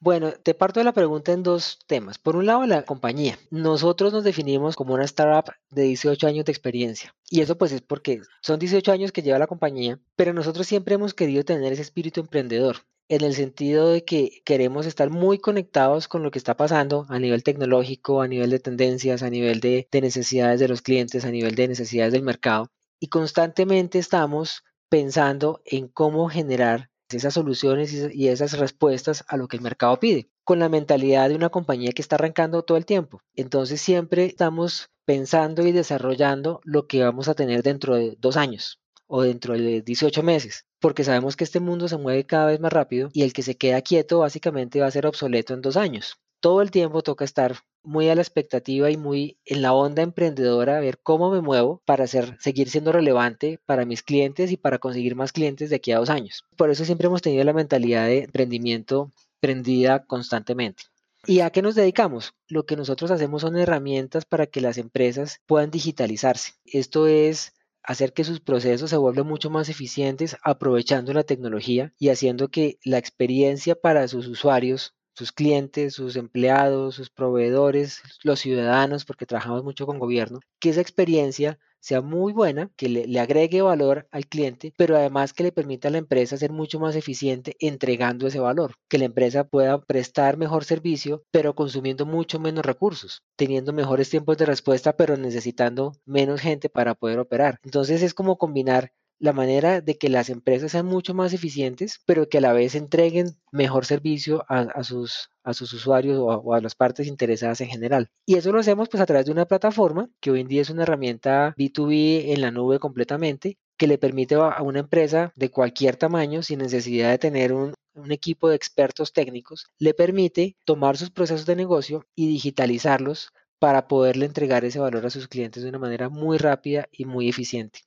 Bueno, 0.00 0.32
te 0.32 0.54
parto 0.54 0.80
de 0.80 0.84
la 0.84 0.92
pregunta 0.92 1.32
en 1.32 1.42
dos 1.42 1.78
temas. 1.86 2.18
Por 2.18 2.36
un 2.36 2.46
lado, 2.46 2.66
la 2.66 2.82
compañía. 2.82 3.38
Nosotros 3.50 4.12
nos 4.12 4.24
definimos 4.24 4.74
como 4.74 4.94
una 4.94 5.04
startup 5.04 5.54
de 5.70 5.82
18 5.82 6.26
años 6.26 6.44
de 6.44 6.52
experiencia. 6.52 7.14
Y 7.30 7.40
eso 7.40 7.56
pues 7.56 7.70
es 7.72 7.82
porque 7.82 8.20
son 8.40 8.58
18 8.58 8.90
años 8.92 9.12
que 9.12 9.22
lleva 9.22 9.38
la 9.38 9.46
compañía, 9.46 10.00
pero 10.16 10.32
nosotros 10.32 10.66
siempre 10.66 10.94
hemos 10.94 11.14
querido 11.14 11.44
tener 11.44 11.72
ese 11.72 11.82
espíritu 11.82 12.20
emprendedor 12.20 12.78
en 13.08 13.24
el 13.24 13.34
sentido 13.34 13.90
de 13.90 14.04
que 14.04 14.42
queremos 14.44 14.86
estar 14.86 15.10
muy 15.10 15.38
conectados 15.38 16.08
con 16.08 16.22
lo 16.22 16.30
que 16.30 16.38
está 16.38 16.56
pasando 16.56 17.06
a 17.08 17.18
nivel 17.18 17.42
tecnológico, 17.42 18.22
a 18.22 18.28
nivel 18.28 18.50
de 18.50 18.58
tendencias, 18.58 19.22
a 19.22 19.30
nivel 19.30 19.60
de, 19.60 19.88
de 19.90 20.00
necesidades 20.00 20.60
de 20.60 20.68
los 20.68 20.82
clientes, 20.82 21.24
a 21.24 21.30
nivel 21.30 21.54
de 21.54 21.68
necesidades 21.68 22.12
del 22.12 22.22
mercado. 22.22 22.70
Y 23.00 23.08
constantemente 23.08 23.98
estamos 23.98 24.64
pensando 24.88 25.60
en 25.64 25.88
cómo 25.88 26.28
generar 26.28 26.90
esas 27.16 27.34
soluciones 27.34 27.92
y 28.12 28.28
esas 28.28 28.58
respuestas 28.58 29.24
a 29.28 29.36
lo 29.36 29.48
que 29.48 29.56
el 29.56 29.62
mercado 29.62 29.98
pide, 30.00 30.28
con 30.44 30.58
la 30.58 30.68
mentalidad 30.68 31.28
de 31.28 31.34
una 31.34 31.50
compañía 31.50 31.92
que 31.92 32.02
está 32.02 32.16
arrancando 32.16 32.62
todo 32.62 32.78
el 32.78 32.86
tiempo. 32.86 33.22
Entonces 33.34 33.80
siempre 33.80 34.24
estamos 34.26 34.88
pensando 35.04 35.66
y 35.66 35.72
desarrollando 35.72 36.60
lo 36.64 36.86
que 36.86 37.02
vamos 37.02 37.28
a 37.28 37.34
tener 37.34 37.62
dentro 37.62 37.96
de 37.96 38.16
dos 38.18 38.36
años 38.36 38.80
o 39.06 39.22
dentro 39.22 39.54
de 39.54 39.82
18 39.82 40.22
meses, 40.22 40.66
porque 40.82 41.04
sabemos 41.04 41.36
que 41.36 41.44
este 41.44 41.60
mundo 41.60 41.86
se 41.86 41.96
mueve 41.96 42.26
cada 42.26 42.46
vez 42.46 42.58
más 42.58 42.72
rápido 42.72 43.08
y 43.14 43.22
el 43.22 43.32
que 43.32 43.44
se 43.44 43.56
queda 43.56 43.80
quieto 43.82 44.18
básicamente 44.18 44.80
va 44.80 44.88
a 44.88 44.90
ser 44.90 45.06
obsoleto 45.06 45.54
en 45.54 45.62
dos 45.62 45.76
años. 45.76 46.18
Todo 46.40 46.60
el 46.60 46.72
tiempo 46.72 47.02
toca 47.02 47.24
estar 47.24 47.58
muy 47.84 48.08
a 48.08 48.16
la 48.16 48.20
expectativa 48.20 48.90
y 48.90 48.96
muy 48.96 49.38
en 49.44 49.62
la 49.62 49.74
onda 49.74 50.02
emprendedora, 50.02 50.76
a 50.76 50.80
ver 50.80 50.98
cómo 50.98 51.30
me 51.30 51.40
muevo 51.40 51.80
para 51.84 52.08
seguir 52.08 52.68
siendo 52.68 52.90
relevante 52.90 53.60
para 53.64 53.84
mis 53.84 54.02
clientes 54.02 54.50
y 54.50 54.56
para 54.56 54.78
conseguir 54.78 55.14
más 55.14 55.30
clientes 55.30 55.70
de 55.70 55.76
aquí 55.76 55.92
a 55.92 55.98
dos 55.98 56.10
años. 56.10 56.44
Por 56.56 56.68
eso 56.68 56.84
siempre 56.84 57.06
hemos 57.06 57.22
tenido 57.22 57.44
la 57.44 57.52
mentalidad 57.52 58.06
de 58.06 58.24
emprendimiento 58.24 59.12
prendida 59.38 60.04
constantemente. 60.04 60.82
¿Y 61.26 61.40
a 61.40 61.50
qué 61.50 61.62
nos 61.62 61.76
dedicamos? 61.76 62.34
Lo 62.48 62.66
que 62.66 62.74
nosotros 62.74 63.12
hacemos 63.12 63.42
son 63.42 63.56
herramientas 63.56 64.24
para 64.24 64.48
que 64.48 64.60
las 64.60 64.78
empresas 64.78 65.40
puedan 65.46 65.70
digitalizarse. 65.70 66.54
Esto 66.64 67.06
es 67.06 67.52
hacer 67.82 68.12
que 68.12 68.24
sus 68.24 68.40
procesos 68.40 68.90
se 68.90 68.96
vuelvan 68.96 69.26
mucho 69.26 69.50
más 69.50 69.68
eficientes 69.68 70.36
aprovechando 70.42 71.12
la 71.12 71.24
tecnología 71.24 71.92
y 71.98 72.10
haciendo 72.10 72.48
que 72.48 72.78
la 72.84 72.98
experiencia 72.98 73.74
para 73.74 74.08
sus 74.08 74.26
usuarios 74.26 74.94
sus 75.14 75.32
clientes, 75.32 75.94
sus 75.94 76.16
empleados, 76.16 76.94
sus 76.94 77.10
proveedores, 77.10 78.02
los 78.22 78.40
ciudadanos, 78.40 79.04
porque 79.04 79.26
trabajamos 79.26 79.62
mucho 79.62 79.86
con 79.86 79.98
gobierno, 79.98 80.40
que 80.58 80.70
esa 80.70 80.80
experiencia 80.80 81.58
sea 81.82 82.00
muy 82.00 82.32
buena, 82.32 82.70
que 82.76 82.88
le, 82.88 83.20
agregue 83.20 83.60
valor 83.60 84.08
al 84.12 84.26
cliente, 84.26 84.72
pero 84.76 84.96
además 84.96 85.32
que 85.32 85.42
le 85.42 85.52
permita 85.52 85.88
a 85.88 85.90
la 85.90 85.98
empresa 85.98 86.36
ser 86.36 86.52
mucho 86.52 86.78
más 86.78 86.94
eficiente 86.96 87.56
entregando 87.60 88.26
ese 88.26 88.38
valor, 88.38 88.76
que 88.88 88.98
la 88.98 89.06
empresa 89.06 89.44
pueda 89.44 89.82
prestar 89.82 90.36
mejor 90.36 90.64
servicio, 90.64 91.24
pero 91.30 91.54
consumiendo 91.54 92.06
mucho 92.06 92.38
menos 92.38 92.64
recursos, 92.64 93.22
teniendo 93.36 93.72
mejores 93.72 94.08
tiempos 94.08 94.38
de 94.38 94.46
respuesta, 94.46 94.96
pero 94.96 95.16
necesitando 95.16 95.92
menos 96.06 96.40
gente 96.40 96.68
para 96.68 96.94
poder 96.94 97.18
operar. 97.18 97.58
Entonces 97.64 98.02
es 98.02 98.14
como 98.14 98.38
combinar 98.38 98.92
la 99.18 99.32
manera 99.32 99.80
de 99.80 99.96
que 99.98 100.08
las 100.08 100.30
empresas 100.30 100.72
sean 100.72 100.86
mucho 100.86 101.14
más 101.14 101.32
eficientes, 101.32 102.00
pero 102.06 102.28
que 102.28 102.38
a 102.38 102.40
la 102.40 102.52
vez 102.52 102.74
entreguen 102.74 103.36
mejor 103.52 103.84
servicio 103.84 104.44
a, 104.48 104.82
sus, 104.82 105.30
usuarios 105.44 106.18
o 106.20 106.54
a, 106.54 106.60
las 106.60 106.74
partes 106.74 107.06
interesadas 107.06 107.60
en 107.60 107.68
general. 107.68 108.10
Y 108.26 108.36
eso 108.36 108.52
lo 108.52 108.60
hacemos 108.60 108.88
pues 108.88 109.00
a 109.00 109.06
través 109.06 109.26
de 109.26 109.32
una 109.32 109.46
plataforma 109.46 110.10
que 110.20 110.30
hoy 110.30 110.40
en 110.40 110.48
día 110.48 110.62
es 110.62 110.70
una 110.70 110.82
herramienta 110.82 111.54
B2B 111.56 112.32
en 112.32 112.40
la 112.40 112.50
nube 112.50 112.78
completamente, 112.78 113.58
que 113.78 113.86
le 113.86 113.98
permite 113.98 114.34
a 114.34 114.62
una 114.62 114.80
empresa 114.80 115.32
de 115.36 115.50
cualquier 115.50 115.96
tamaño, 115.96 116.42
sin 116.42 116.58
necesidad 116.58 117.10
de 117.10 117.18
tener 117.18 117.52
un, 117.52 117.74
un 117.94 118.12
equipo 118.12 118.48
de 118.48 118.56
expertos 118.56 119.12
técnicos, 119.12 119.66
le 119.78 119.94
permite 119.94 120.56
tomar 120.64 120.96
sus 120.96 121.10
procesos 121.10 121.46
de 121.46 121.56
negocio 121.56 122.06
y 122.14 122.26
digitalizarlos 122.28 123.32
para 123.58 123.86
poderle 123.86 124.26
entregar 124.26 124.64
ese 124.64 124.80
valor 124.80 125.06
a 125.06 125.10
sus 125.10 125.28
clientes 125.28 125.62
de 125.62 125.68
una 125.68 125.78
manera 125.78 126.08
muy 126.08 126.38
rápida 126.38 126.88
y 126.90 127.04
muy 127.04 127.28
eficiente. 127.28 127.80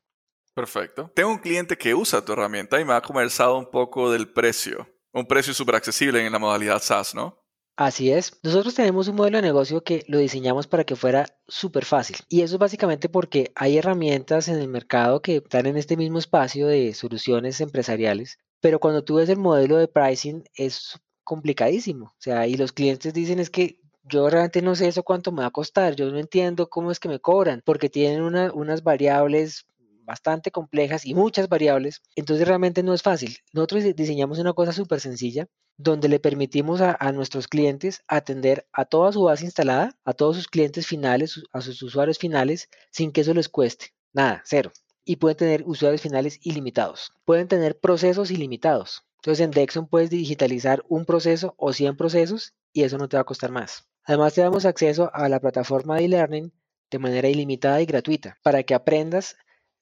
Perfecto. 0.55 1.11
Tengo 1.13 1.31
un 1.31 1.37
cliente 1.37 1.77
que 1.77 1.93
usa 1.93 2.23
tu 2.23 2.31
herramienta 2.31 2.79
y 2.79 2.85
me 2.85 2.93
ha 2.93 3.01
conversado 3.01 3.57
un 3.57 3.69
poco 3.69 4.09
del 4.09 4.29
precio. 4.31 4.87
Un 5.11 5.25
precio 5.25 5.53
súper 5.53 5.75
accesible 5.75 6.25
en 6.25 6.31
la 6.31 6.39
modalidad 6.39 6.81
SaaS, 6.81 7.13
¿no? 7.13 7.45
Así 7.75 8.09
es. 8.09 8.39
Nosotros 8.41 8.73
tenemos 8.73 9.09
un 9.09 9.17
modelo 9.17 9.37
de 9.37 9.41
negocio 9.41 9.83
que 9.83 10.05
lo 10.07 10.17
diseñamos 10.17 10.65
para 10.65 10.85
que 10.85 10.95
fuera 10.95 11.25
súper 11.45 11.83
fácil. 11.83 12.15
Y 12.29 12.41
eso 12.41 12.55
es 12.55 12.59
básicamente 12.59 13.09
porque 13.09 13.51
hay 13.53 13.77
herramientas 13.77 14.47
en 14.47 14.57
el 14.57 14.69
mercado 14.69 15.21
que 15.21 15.37
están 15.37 15.65
en 15.65 15.75
este 15.75 15.97
mismo 15.97 16.19
espacio 16.19 16.67
de 16.67 16.93
soluciones 16.93 17.59
empresariales. 17.59 18.37
Pero 18.61 18.79
cuando 18.79 19.03
tú 19.03 19.15
ves 19.15 19.27
el 19.27 19.37
modelo 19.37 19.75
de 19.75 19.89
pricing 19.89 20.45
es 20.55 20.97
complicadísimo. 21.25 22.05
O 22.05 22.21
sea, 22.21 22.47
y 22.47 22.55
los 22.55 22.71
clientes 22.71 23.13
dicen 23.13 23.39
es 23.39 23.49
que 23.49 23.81
yo 24.03 24.29
realmente 24.29 24.61
no 24.61 24.75
sé 24.75 24.87
eso 24.87 25.03
cuánto 25.03 25.33
me 25.33 25.41
va 25.41 25.47
a 25.47 25.51
costar, 25.51 25.95
yo 25.95 26.09
no 26.11 26.19
entiendo 26.19 26.69
cómo 26.69 26.91
es 26.91 26.99
que 26.99 27.09
me 27.09 27.19
cobran, 27.19 27.61
porque 27.65 27.89
tienen 27.89 28.21
unas 28.21 28.83
variables 28.83 29.65
bastante 30.05 30.51
complejas 30.51 31.05
y 31.05 31.13
muchas 31.13 31.49
variables, 31.49 32.01
entonces 32.15 32.47
realmente 32.47 32.83
no 32.83 32.93
es 32.93 33.01
fácil. 33.01 33.37
Nosotros 33.53 33.83
diseñamos 33.95 34.39
una 34.39 34.53
cosa 34.53 34.71
súper 34.71 34.99
sencilla 34.99 35.47
donde 35.77 36.07
le 36.07 36.19
permitimos 36.19 36.79
a, 36.81 37.11
nuestros 37.11 37.47
clientes 37.47 38.03
atender 38.07 38.67
a 38.71 38.85
toda 38.85 39.11
su 39.11 39.23
base 39.23 39.45
instalada, 39.45 39.97
a 40.05 40.13
todos 40.13 40.37
sus 40.37 40.47
clientes 40.47 40.87
finales, 40.87 41.41
a 41.51 41.61
sus 41.61 41.81
usuarios 41.81 42.17
finales, 42.17 42.69
sin 42.91 43.11
que 43.11 43.21
eso 43.21 43.33
les 43.33 43.49
cueste. 43.49 43.93
Nada, 44.13 44.41
cero. 44.45 44.71
Y 45.03 45.17
pueden 45.17 45.37
tener 45.37 45.63
usuarios 45.65 46.01
finales 46.01 46.39
ilimitados. 46.41 47.11
Pueden 47.25 47.47
tener 47.47 47.77
procesos 47.79 48.31
ilimitados. 48.31 49.03
Entonces 49.17 49.43
en 49.43 49.51
Dexon 49.51 49.87
puedes 49.87 50.09
digitalizar 50.09 50.83
un 50.87 51.05
proceso 51.05 51.55
o 51.57 51.73
100 51.73 51.97
procesos 51.97 52.53
y 52.71 52.83
eso 52.83 52.97
no 52.97 53.09
te 53.09 53.17
va 53.17 53.21
a 53.21 53.25
costar 53.25 53.51
más. 53.51 53.87
Además 54.03 54.33
te 54.33 54.41
damos 54.41 54.65
acceso 54.65 55.09
a 55.13 55.27
la 55.29 55.39
plataforma 55.39 55.97
de 55.97 56.05
e-learning 56.05 56.53
de 56.91 56.99
manera 56.99 57.27
ilimitada 57.27 57.81
y 57.81 57.85
gratuita 57.85 58.37
para 58.43 58.63
que 58.63 58.75
aprendas 58.75 59.35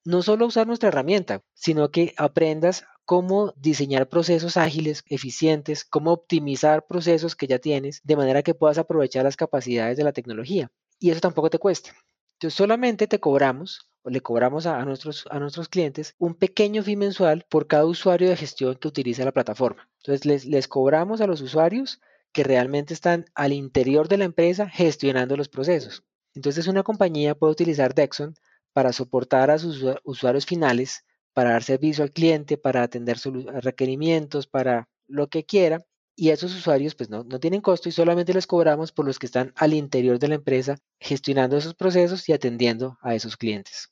no 0.05 0.21
solo 0.21 0.45
usar 0.45 0.67
nuestra 0.67 0.89
herramienta, 0.89 1.43
sino 1.53 1.91
que 1.91 2.13
aprendas 2.17 2.85
cómo 3.05 3.53
diseñar 3.57 4.07
procesos 4.07 4.57
ágiles, 4.57 5.03
eficientes, 5.07 5.83
cómo 5.83 6.11
optimizar 6.11 6.85
procesos 6.87 7.35
que 7.35 7.47
ya 7.47 7.59
tienes, 7.59 8.01
de 8.03 8.15
manera 8.15 8.43
que 8.43 8.53
puedas 8.53 8.77
aprovechar 8.77 9.23
las 9.23 9.37
capacidades 9.37 9.97
de 9.97 10.03
la 10.03 10.13
tecnología. 10.13 10.71
Y 10.99 11.09
eso 11.09 11.19
tampoco 11.19 11.49
te 11.49 11.59
cuesta. 11.59 11.91
Entonces 12.37 12.57
solamente 12.57 13.07
te 13.07 13.19
cobramos 13.19 13.89
o 14.03 14.09
le 14.09 14.21
cobramos 14.21 14.65
a, 14.65 14.83
nuestros, 14.83 15.25
a 15.29 15.39
nuestros 15.39 15.69
clientes 15.69 16.15
un 16.17 16.35
pequeño 16.35 16.83
fee 16.83 16.97
mensual 16.97 17.45
por 17.49 17.67
cada 17.67 17.85
usuario 17.85 18.29
de 18.29 18.35
gestión 18.35 18.75
que 18.75 18.87
utiliza 18.87 19.25
la 19.25 19.31
plataforma. 19.31 19.89
Entonces 19.99 20.25
les, 20.25 20.45
les 20.45 20.67
cobramos 20.67 21.21
a 21.21 21.27
los 21.27 21.41
usuarios 21.41 22.01
que 22.33 22.43
realmente 22.43 22.93
están 22.93 23.25
al 23.35 23.53
interior 23.53 24.07
de 24.07 24.17
la 24.17 24.25
empresa 24.25 24.69
gestionando 24.69 25.37
los 25.37 25.49
procesos. 25.49 26.03
Entonces 26.33 26.67
una 26.67 26.83
compañía 26.83 27.35
puede 27.35 27.51
utilizar 27.51 27.93
Dexon 27.93 28.35
para 28.73 28.91
soportar 28.91 29.51
a 29.51 29.59
sus 29.59 29.83
usuarios 30.03 30.45
finales, 30.45 31.05
para 31.33 31.51
dar 31.51 31.63
servicio 31.63 32.03
al 32.03 32.11
cliente, 32.11 32.57
para 32.57 32.83
atender 32.83 33.17
requerimientos, 33.61 34.47
para 34.47 34.89
lo 35.07 35.27
que 35.27 35.45
quiera. 35.45 35.83
Y 36.15 36.29
esos 36.29 36.53
usuarios 36.53 36.93
pues 36.93 37.09
no, 37.09 37.23
no 37.23 37.39
tienen 37.39 37.61
costo 37.61 37.89
y 37.89 37.91
solamente 37.91 38.33
les 38.33 38.45
cobramos 38.45 38.91
por 38.91 39.05
los 39.05 39.17
que 39.17 39.25
están 39.25 39.51
al 39.55 39.73
interior 39.73 40.19
de 40.19 40.27
la 40.27 40.35
empresa 40.35 40.77
gestionando 40.99 41.57
esos 41.57 41.73
procesos 41.73 42.27
y 42.29 42.33
atendiendo 42.33 42.97
a 43.01 43.15
esos 43.15 43.35
clientes. 43.35 43.91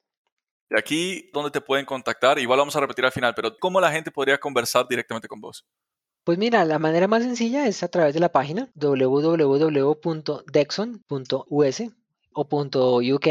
Y 0.70 0.78
aquí, 0.78 1.30
¿dónde 1.34 1.52
te 1.52 1.62
pueden 1.62 1.86
contactar? 1.86 2.38
Igual 2.38 2.60
vamos 2.60 2.76
a 2.76 2.80
repetir 2.80 3.04
al 3.06 3.12
final, 3.12 3.34
pero 3.36 3.58
¿cómo 3.58 3.82
la 3.82 3.92
gente 3.92 4.12
podría 4.12 4.38
conversar 4.38 4.88
directamente 4.88 5.28
con 5.28 5.42
vos? 5.42 5.66
Pues 6.24 6.38
mira, 6.38 6.64
la 6.66 6.78
manera 6.78 7.08
más 7.08 7.24
sencilla 7.24 7.68
es 7.68 7.82
a 7.82 7.88
través 7.88 8.14
de 8.14 8.20
la 8.20 8.32
página 8.32 8.70
www.dexon.us 8.76 10.24
o 12.34 12.48
.uk, 13.14 13.28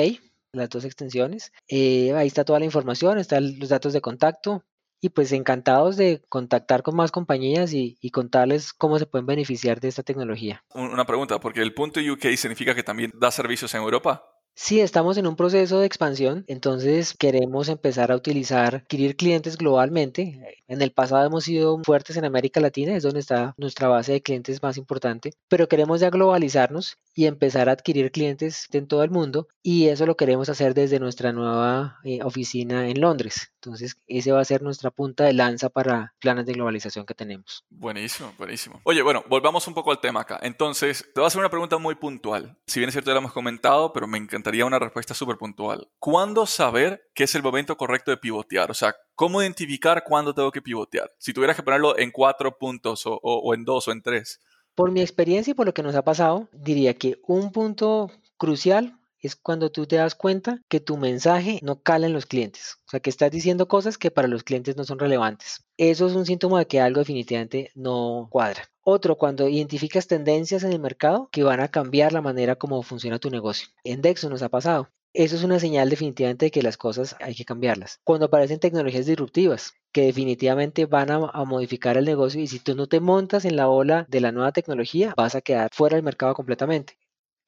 las 0.52 0.68
dos 0.68 0.84
extensiones. 0.84 1.52
Eh, 1.68 2.12
ahí 2.14 2.26
está 2.26 2.44
toda 2.44 2.58
la 2.58 2.64
información, 2.64 3.18
están 3.18 3.58
los 3.58 3.68
datos 3.68 3.92
de 3.92 4.00
contacto 4.00 4.64
y 5.00 5.10
pues 5.10 5.32
encantados 5.32 5.96
de 5.96 6.22
contactar 6.28 6.82
con 6.82 6.94
más 6.94 7.10
compañías 7.10 7.72
y, 7.72 7.96
y, 8.00 8.10
contarles 8.10 8.74
cómo 8.74 8.98
se 8.98 9.06
pueden 9.06 9.26
beneficiar 9.26 9.80
de 9.80 9.88
esta 9.88 10.02
tecnología. 10.02 10.62
Una 10.74 11.06
pregunta, 11.06 11.40
porque 11.40 11.62
el 11.62 11.72
punto 11.72 12.00
UK 12.00 12.36
significa 12.36 12.74
que 12.74 12.82
también 12.82 13.10
da 13.14 13.30
servicios 13.30 13.72
en 13.74 13.80
Europa. 13.80 14.30
Sí, 14.54 14.80
estamos 14.80 15.16
en 15.16 15.26
un 15.26 15.36
proceso 15.36 15.80
de 15.80 15.86
expansión, 15.86 16.44
entonces 16.46 17.14
queremos 17.18 17.70
empezar 17.70 18.12
a 18.12 18.16
utilizar, 18.16 18.74
adquirir 18.74 19.16
clientes 19.16 19.56
globalmente. 19.56 20.58
En 20.68 20.82
el 20.82 20.92
pasado 20.92 21.26
hemos 21.26 21.44
sido 21.44 21.80
fuertes 21.82 22.18
en 22.18 22.26
América 22.26 22.60
Latina, 22.60 22.94
es 22.94 23.02
donde 23.02 23.20
está 23.20 23.54
nuestra 23.56 23.88
base 23.88 24.12
de 24.12 24.22
clientes 24.22 24.62
más 24.62 24.76
importante, 24.76 25.32
pero 25.48 25.66
queremos 25.66 26.00
ya 26.00 26.10
globalizarnos 26.10 26.98
y 27.14 27.26
empezar 27.26 27.68
a 27.68 27.72
adquirir 27.72 28.12
clientes 28.12 28.66
en 28.72 28.86
todo 28.86 29.02
el 29.02 29.10
mundo 29.10 29.48
y 29.62 29.88
eso 29.88 30.06
lo 30.06 30.16
queremos 30.16 30.48
hacer 30.48 30.74
desde 30.74 31.00
nuestra 31.00 31.32
nueva 31.32 31.98
eh, 32.04 32.20
oficina 32.22 32.88
en 32.88 33.00
Londres. 33.00 33.52
Entonces, 33.56 33.98
ese 34.06 34.32
va 34.32 34.40
a 34.40 34.44
ser 34.44 34.62
nuestra 34.62 34.90
punta 34.90 35.24
de 35.24 35.34
lanza 35.34 35.68
para 35.68 36.14
planes 36.18 36.46
de 36.46 36.54
globalización 36.54 37.04
que 37.04 37.14
tenemos. 37.14 37.64
Buenísimo, 37.68 38.32
buenísimo. 38.38 38.80
Oye, 38.84 39.02
bueno, 39.02 39.22
volvamos 39.28 39.68
un 39.68 39.74
poco 39.74 39.90
al 39.90 40.00
tema 40.00 40.20
acá. 40.20 40.38
Entonces, 40.42 41.04
te 41.12 41.20
voy 41.20 41.24
a 41.24 41.26
hacer 41.26 41.40
una 41.40 41.50
pregunta 41.50 41.76
muy 41.76 41.94
puntual. 41.94 42.56
Si 42.66 42.80
bien 42.80 42.88
es 42.88 42.94
cierto, 42.94 43.10
ya 43.10 43.14
lo 43.14 43.20
hemos 43.20 43.32
comentado, 43.32 43.92
pero 43.92 44.06
me 44.06 44.16
encantaría 44.16 44.64
una 44.64 44.78
respuesta 44.78 45.12
súper 45.12 45.36
puntual. 45.36 45.88
¿Cuándo 45.98 46.46
saber 46.46 47.10
que 47.14 47.24
es 47.24 47.34
el 47.34 47.42
momento 47.42 47.76
correcto 47.76 48.10
de 48.10 48.16
pivotear? 48.16 48.70
O 48.70 48.74
sea, 48.74 48.96
¿cómo 49.14 49.42
identificar 49.42 50.04
cuándo 50.04 50.34
tengo 50.34 50.50
que 50.50 50.62
pivotear? 50.62 51.12
Si 51.18 51.34
tuvieras 51.34 51.56
que 51.56 51.62
ponerlo 51.62 51.98
en 51.98 52.12
cuatro 52.12 52.56
puntos 52.56 53.04
o, 53.04 53.18
o 53.22 53.54
en 53.54 53.64
dos 53.64 53.88
o 53.88 53.92
en 53.92 54.00
tres. 54.00 54.40
Por 54.80 54.92
mi 54.92 55.02
experiencia 55.02 55.50
y 55.50 55.54
por 55.54 55.66
lo 55.66 55.74
que 55.74 55.82
nos 55.82 55.94
ha 55.94 56.04
pasado, 56.04 56.48
diría 56.54 56.94
que 56.94 57.20
un 57.26 57.52
punto 57.52 58.10
crucial 58.38 58.98
es 59.18 59.36
cuando 59.36 59.70
tú 59.70 59.84
te 59.84 59.96
das 59.96 60.14
cuenta 60.14 60.62
que 60.68 60.80
tu 60.80 60.96
mensaje 60.96 61.60
no 61.62 61.82
cala 61.82 62.06
en 62.06 62.14
los 62.14 62.24
clientes. 62.24 62.78
O 62.86 62.90
sea, 62.92 63.00
que 63.00 63.10
estás 63.10 63.30
diciendo 63.30 63.68
cosas 63.68 63.98
que 63.98 64.10
para 64.10 64.26
los 64.26 64.42
clientes 64.42 64.78
no 64.78 64.84
son 64.84 64.98
relevantes. 64.98 65.66
Eso 65.76 66.06
es 66.06 66.14
un 66.14 66.24
síntoma 66.24 66.60
de 66.60 66.66
que 66.66 66.80
algo 66.80 67.00
definitivamente 67.00 67.70
no 67.74 68.28
cuadra. 68.30 68.70
Otro, 68.80 69.18
cuando 69.18 69.50
identificas 69.50 70.06
tendencias 70.06 70.62
en 70.64 70.72
el 70.72 70.80
mercado 70.80 71.28
que 71.30 71.44
van 71.44 71.60
a 71.60 71.68
cambiar 71.68 72.14
la 72.14 72.22
manera 72.22 72.56
como 72.56 72.82
funciona 72.82 73.18
tu 73.18 73.28
negocio. 73.28 73.68
En 73.84 74.00
Dexo 74.00 74.30
nos 74.30 74.40
ha 74.40 74.48
pasado. 74.48 74.88
Eso 75.14 75.36
es 75.36 75.44
una 75.44 75.60
señal 75.60 75.88
definitivamente 75.88 76.46
de 76.46 76.50
que 76.50 76.62
las 76.62 76.76
cosas 76.76 77.14
hay 77.20 77.34
que 77.36 77.44
cambiarlas. 77.44 78.00
Cuando 78.04 78.26
aparecen 78.26 78.58
tecnologías 78.58 79.06
disruptivas 79.06 79.74
que 79.92 80.02
definitivamente 80.02 80.86
van 80.86 81.10
a, 81.10 81.44
modificar 81.44 81.96
el 81.96 82.04
negocio 82.04 82.40
y 82.40 82.48
si 82.48 82.58
tú 82.60 82.74
no 82.74 82.88
te 82.88 82.98
montas 83.00 83.44
en 83.44 83.56
la 83.56 83.68
ola 83.68 84.06
de 84.08 84.20
la 84.20 84.32
nueva 84.32 84.50
tecnología, 84.52 85.14
vas 85.16 85.34
a 85.36 85.40
quedar 85.42 85.70
fuera 85.72 85.96
del 85.96 86.04
mercado 86.04 86.34
completamente. 86.34 86.96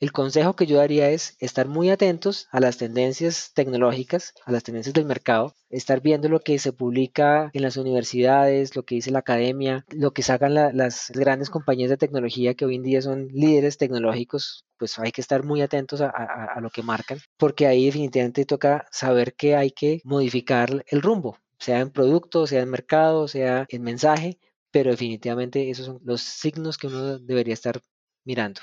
El 0.02 0.10
consejo 0.10 0.56
que 0.56 0.66
yo 0.66 0.78
daría 0.78 1.10
es 1.10 1.36
estar 1.38 1.68
muy 1.68 1.88
atentos 1.88 2.48
a 2.50 2.58
las 2.58 2.76
tendencias 2.76 3.52
tecnológicas, 3.54 4.34
a 4.44 4.50
las 4.50 4.64
tendencias 4.64 4.94
del 4.94 5.04
mercado, 5.04 5.54
estar 5.70 6.00
viendo 6.00 6.28
lo 6.28 6.40
que 6.40 6.58
se 6.58 6.72
publica 6.72 7.50
en 7.52 7.62
las 7.62 7.76
universidades, 7.76 8.74
lo 8.74 8.82
que 8.82 8.96
dice 8.96 9.12
la 9.12 9.20
academia, 9.20 9.84
lo 9.90 10.12
que 10.12 10.24
sacan 10.24 10.54
las 10.54 11.12
grandes 11.14 11.50
compañías 11.50 11.88
de 11.88 11.98
tecnología 11.98 12.54
que 12.54 12.64
hoy 12.64 12.74
en 12.74 12.82
día 12.82 13.00
son 13.00 13.28
líderes 13.28 13.78
tecnológicos, 13.78 14.64
pues 14.76 14.98
hay 14.98 15.12
que 15.12 15.20
estar 15.20 15.44
muy 15.44 15.62
atentos 15.62 16.00
a, 16.00 16.08
a 16.08 16.60
lo 16.60 16.70
que 16.70 16.82
marcan, 16.82 17.20
porque 17.36 17.68
ahí 17.68 17.86
definitivamente 17.86 18.44
toca 18.44 18.88
saber 18.90 19.34
que 19.34 19.54
hay 19.54 19.70
que 19.70 20.00
modificar 20.02 20.84
el 20.88 21.00
rumbo, 21.00 21.38
sea 21.60 21.78
en 21.78 21.90
producto, 21.90 22.48
sea 22.48 22.62
en 22.62 22.70
mercado, 22.70 23.28
sea 23.28 23.66
en 23.68 23.82
mensaje, 23.82 24.40
pero 24.72 24.90
definitivamente 24.90 25.70
esos 25.70 25.86
son 25.86 26.00
los 26.02 26.22
signos 26.22 26.76
que 26.76 26.88
uno 26.88 27.20
debería 27.20 27.54
estar 27.54 27.80
mirando. 28.24 28.62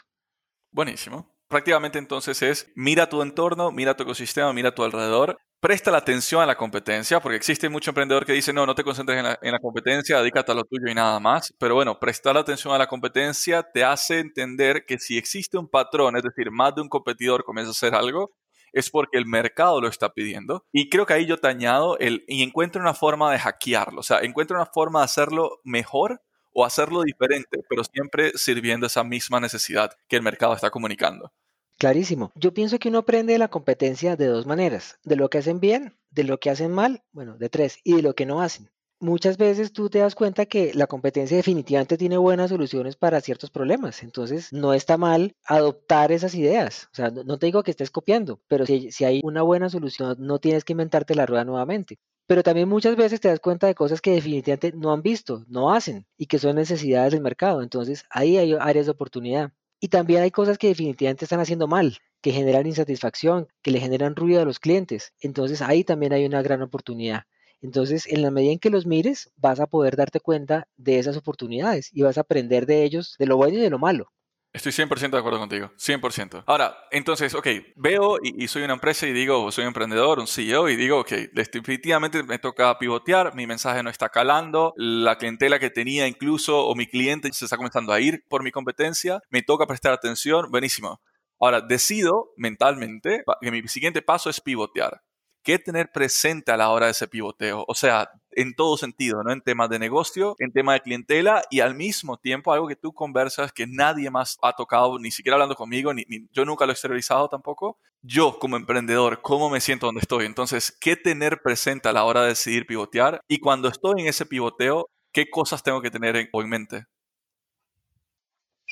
Buenísimo. 0.72 1.36
Prácticamente 1.48 1.98
entonces 1.98 2.42
es 2.44 2.72
mira 2.76 3.10
tu 3.10 3.22
entorno, 3.24 3.72
mira 3.72 3.96
tu 3.96 4.04
ecosistema, 4.04 4.54
mira 4.54 4.74
tu 4.76 4.84
alrededor, 4.84 5.40
presta 5.60 5.90
la 5.90 5.98
atención 5.98 6.42
a 6.42 6.46
la 6.46 6.56
competencia, 6.56 7.20
porque 7.20 7.38
existe 7.38 7.70
mucho 7.70 7.90
emprendedor 7.90 8.26
que 8.26 8.34
dice, 8.34 8.54
no, 8.54 8.68
no 8.68 8.76
te 8.76 8.84
concentres 8.84 9.18
en 9.18 9.24
la, 9.26 9.40
en 9.42 9.52
la, 9.52 9.60
competencia, 9.60 10.20
dedícate 10.20 10.52
a 10.52 10.56
lo 10.56 10.64
tuyo 10.64 10.92
y 10.92 10.94
nada 10.94 11.20
más. 11.20 11.54
Pero 11.60 11.76
bueno, 11.76 12.00
prestar 12.00 12.38
atención 12.38 12.74
a 12.74 12.78
la 12.78 12.88
competencia 12.88 13.64
te 13.64 13.84
hace 13.84 14.20
entender 14.20 14.86
que 14.86 15.00
si 15.00 15.18
existe 15.18 15.58
un 15.58 15.68
patrón, 15.68 16.16
es 16.18 16.24
decir, 16.24 16.52
más 16.52 16.76
de 16.76 16.82
un 16.82 16.90
competidor 16.90 17.44
comienza 17.44 17.70
a 17.70 17.72
hacer 17.72 17.96
algo, 17.96 18.32
es 18.72 18.92
porque 18.92 19.18
el 19.18 19.26
mercado 19.26 19.82
lo 19.82 19.88
está 19.88 20.10
pidiendo. 20.10 20.66
Y 20.72 20.90
creo 20.90 21.06
que 21.08 21.14
ahí 21.14 21.26
yo 21.26 21.38
te 21.38 21.48
añado 21.48 21.98
el, 21.98 22.24
y 22.28 22.44
encuentro 22.44 22.82
una 22.82 22.94
forma 22.94 23.32
de 23.32 23.40
hackearlo, 23.40 24.02
o 24.02 24.04
sea, 24.04 24.20
encuentro 24.20 24.56
una 24.58 24.68
forma 24.68 25.00
de 25.00 25.06
hacerlo 25.06 25.60
mejor 25.64 26.22
o 26.60 26.66
hacerlo 26.66 27.04
diferente, 27.04 27.64
pero 27.70 27.86
siempre 27.86 28.34
sirviendo 28.36 28.86
esa 28.86 29.02
misma 29.06 29.40
necesidad 29.40 29.92
que 30.10 30.18
el 30.18 30.22
mercado 30.22 30.54
está 30.54 30.70
comunicando. 30.70 31.32
Clarísimo. 31.78 32.34
Yo 32.36 32.54
pienso 32.54 32.80
que 32.80 32.90
uno 32.90 32.98
aprende 32.98 33.32
de 33.32 33.40
la 33.40 33.48
competencia 33.48 34.18
de 34.18 34.26
dos 34.26 34.46
maneras, 34.46 35.00
de 35.06 35.16
lo 35.16 35.30
que 35.30 35.38
hacen 35.38 35.62
bien, 35.62 35.98
de 36.12 36.26
lo 36.26 36.38
que 36.38 36.50
hacen 36.50 36.72
mal, 36.72 37.02
bueno, 37.14 37.38
de 37.38 37.48
tres, 37.48 37.80
y 37.86 37.96
de 37.96 38.02
lo 38.02 38.14
que 38.14 38.26
no 38.26 38.42
hacen. 38.42 38.70
Muchas 39.00 39.38
veces 39.38 39.72
tú 39.72 39.90
te 39.90 40.00
das 40.00 40.16
cuenta 40.16 40.48
que 40.48 40.74
la 40.74 40.88
competencia 40.88 41.38
definitivamente 41.38 41.98
tiene 41.98 42.18
buenas 42.18 42.50
soluciones 42.50 42.98
para 42.98 43.22
ciertos 43.22 43.50
problemas, 43.50 44.04
entonces 44.04 44.52
no 44.52 44.74
está 44.74 44.98
mal 44.98 45.38
adoptar 45.46 46.12
esas 46.12 46.36
ideas. 46.36 46.90
O 46.92 46.96
sea, 46.96 47.10
no 47.10 47.38
te 47.38 47.46
digo 47.46 47.64
que 47.64 47.72
estés 47.72 47.90
copiando, 47.92 48.42
pero 48.50 48.66
si, 48.66 48.92
si 48.92 49.06
hay 49.06 49.22
una 49.24 49.44
buena 49.44 49.70
solución, 49.70 50.18
no 50.20 50.40
tienes 50.40 50.66
que 50.66 50.74
inventarte 50.74 51.16
la 51.16 51.26
rueda 51.26 51.46
nuevamente 51.46 52.00
pero 52.30 52.44
también 52.44 52.70
muchas 52.70 52.96
veces 52.96 53.20
te 53.20 53.28
das 53.28 53.40
cuenta 53.40 53.66
de 53.66 53.74
cosas 53.74 54.02
que 54.02 54.12
definitivamente 54.12 54.72
no 54.78 54.94
han 54.94 55.02
visto, 55.02 55.46
no 55.48 55.74
hacen 55.74 56.06
y 56.16 56.28
que 56.28 56.38
son 56.38 56.58
necesidades 56.58 57.12
del 57.12 57.22
mercado. 57.24 57.64
Entonces 57.64 58.06
ahí 58.12 58.38
hay 58.38 58.54
áreas 58.54 58.86
de 58.86 58.92
oportunidad. 58.92 59.52
Y 59.80 59.88
también 59.88 60.22
hay 60.22 60.30
cosas 60.30 60.60
que 60.60 60.68
definitivamente 60.68 61.26
están 61.26 61.40
haciendo 61.40 61.68
mal, 61.68 61.98
que 62.22 62.32
generan 62.32 62.68
insatisfacción, 62.68 63.48
que 63.64 63.72
le 63.72 63.80
generan 63.80 64.16
ruido 64.16 64.42
a 64.42 64.46
los 64.46 64.60
clientes. 64.60 65.12
Entonces 65.22 65.64
ahí 65.64 65.84
también 65.84 66.14
hay 66.14 66.24
una 66.26 66.44
gran 66.44 66.62
oportunidad. 66.62 67.24
Entonces, 67.62 68.06
en 68.06 68.22
la 68.22 68.30
medida 68.32 68.52
en 68.54 68.60
que 68.60 68.70
los 68.70 68.86
mires, 68.86 69.32
vas 69.36 69.60
a 69.60 69.66
poder 69.68 69.96
darte 69.96 70.20
cuenta 70.20 70.68
de 70.78 71.00
esas 71.00 71.18
oportunidades 71.18 71.90
y 71.92 72.04
vas 72.04 72.20
a 72.20 72.22
aprender 72.22 72.68
de 72.68 72.84
ellos, 72.84 73.16
de 73.18 73.26
lo 73.26 73.38
bueno 73.38 73.58
y 73.58 73.62
de 73.62 73.72
lo 73.72 73.80
malo. 73.80 74.12
Estoy 74.52 74.72
100% 74.72 75.12
de 75.12 75.18
acuerdo 75.20 75.38
contigo, 75.38 75.72
100%. 75.78 76.44
Ahora, 76.48 76.76
entonces, 76.90 77.36
ok, 77.36 77.48
veo 77.76 78.18
y, 78.22 78.48
soy 78.48 78.64
una 78.64 78.74
empresa 78.74 79.06
y 79.06 79.14
digo, 79.14 79.52
soy 79.52 79.62
un 79.64 79.68
emprendedor, 79.68 80.18
un 80.20 80.26
CEO 80.26 80.70
y 80.70 80.76
digo, 80.76 81.02
ok, 81.02 81.12
definitivamente 81.34 82.24
me 82.24 82.40
toca 82.40 82.76
pivotear, 82.80 83.36
mi 83.36 83.46
mensaje 83.46 83.84
no 83.84 83.92
está 83.92 84.10
calando, 84.10 84.74
la 84.76 85.20
clientela 85.20 85.60
que 85.60 85.70
tenía 85.70 86.08
incluso 86.08 86.66
o 86.66 86.74
mi 86.74 86.88
cliente 86.88 87.32
se 87.32 87.46
está 87.46 87.58
comenzando 87.58 87.94
a 87.94 88.00
ir 88.00 88.24
por 88.28 88.42
mi 88.42 88.52
competencia, 88.52 89.22
me 89.30 89.44
toca 89.44 89.68
prestar 89.68 89.94
atención, 89.94 90.50
buenísimo. 90.50 91.00
Ahora, 91.40 91.62
decido 91.62 92.32
mentalmente 92.36 93.24
que 93.42 93.52
mi 93.52 93.68
siguiente 93.68 94.02
paso 94.02 94.32
es 94.32 94.42
pivotear. 94.42 95.04
¿Qué 95.44 95.60
tener 95.60 95.92
presente 95.94 96.52
a 96.52 96.58
la 96.58 96.70
hora 96.70 96.88
de 96.88 96.94
ese 96.94 97.08
pivoteo? 97.08 97.66
O 97.68 97.76
sea, 97.76 98.10
en 98.32 98.54
todo 98.54 98.78
sentido, 98.78 99.24
¿no? 99.24 99.32
En 99.32 99.42
temas 99.42 99.70
de 99.70 99.80
negocio, 99.80 100.36
en 100.40 100.52
tema 100.52 100.74
de 100.74 100.82
clientela 100.82 101.44
y 101.50 101.60
al 101.62 101.76
mismo 101.76 102.18
tiempo 102.18 102.54
algo 102.54 102.68
que 102.68 102.76
tú 102.76 102.94
conversas 102.94 103.52
que 103.52 103.68
nadie 103.68 104.10
más 104.10 104.38
ha 104.42 104.54
tocado, 104.54 105.00
ni 105.00 105.12
siquiera 105.12 105.36
hablando 105.36 105.56
conmigo, 105.56 105.94
ni, 105.94 106.06
yo 106.32 106.46
nunca 106.46 106.66
lo 106.66 106.72
he 106.72 106.74
exteriorizado 106.74 107.28
tampoco. 107.30 107.78
Yo 108.02 108.40
como 108.40 108.56
emprendedor, 108.56 109.22
¿cómo 109.22 109.50
me 109.50 109.60
siento 109.60 109.88
donde 109.88 110.02
estoy? 110.02 110.26
Entonces, 110.26 110.76
¿qué 110.80 110.96
tener 110.96 111.42
presente 111.42 111.90
a 111.90 111.94
la 111.94 112.06
hora 112.06 112.22
de 112.22 112.30
decidir 112.30 112.66
pivotear? 112.66 113.22
Y 113.28 113.40
cuando 113.40 113.68
estoy 113.68 114.02
en 114.02 114.08
ese 114.08 114.26
pivoteo, 114.26 114.90
¿qué 115.12 115.30
cosas 115.30 115.64
tengo 115.64 115.82
que 115.82 115.92
tener 115.92 116.16
en, 116.16 116.30
en 116.32 116.50
mente? 116.50 116.86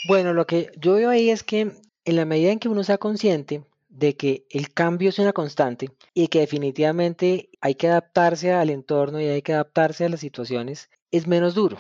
Bueno, 0.08 0.34
lo 0.34 0.46
que 0.46 0.72
yo 0.78 0.94
veo 0.94 1.10
ahí 1.10 1.30
es 1.30 1.44
que 1.44 1.72
en 2.06 2.16
la 2.16 2.26
medida 2.26 2.52
en 2.52 2.60
que 2.60 2.70
uno 2.70 2.84
sea 2.84 2.98
consciente 2.98 3.64
de 3.98 4.16
que 4.16 4.46
el 4.52 4.72
cambio 4.74 5.10
es 5.10 5.18
una 5.18 5.34
constante 5.34 5.90
y 6.14 6.28
que 6.28 6.40
definitivamente 6.42 7.50
hay 7.62 7.74
que 7.76 7.88
adaptarse 7.88 8.54
al 8.54 8.70
entorno 8.70 9.20
y 9.20 9.26
hay 9.26 9.42
que 9.42 9.54
adaptarse 9.54 10.06
a 10.06 10.10
las 10.10 10.20
situaciones, 10.20 10.90
es 11.10 11.26
menos 11.26 11.56
duro, 11.56 11.78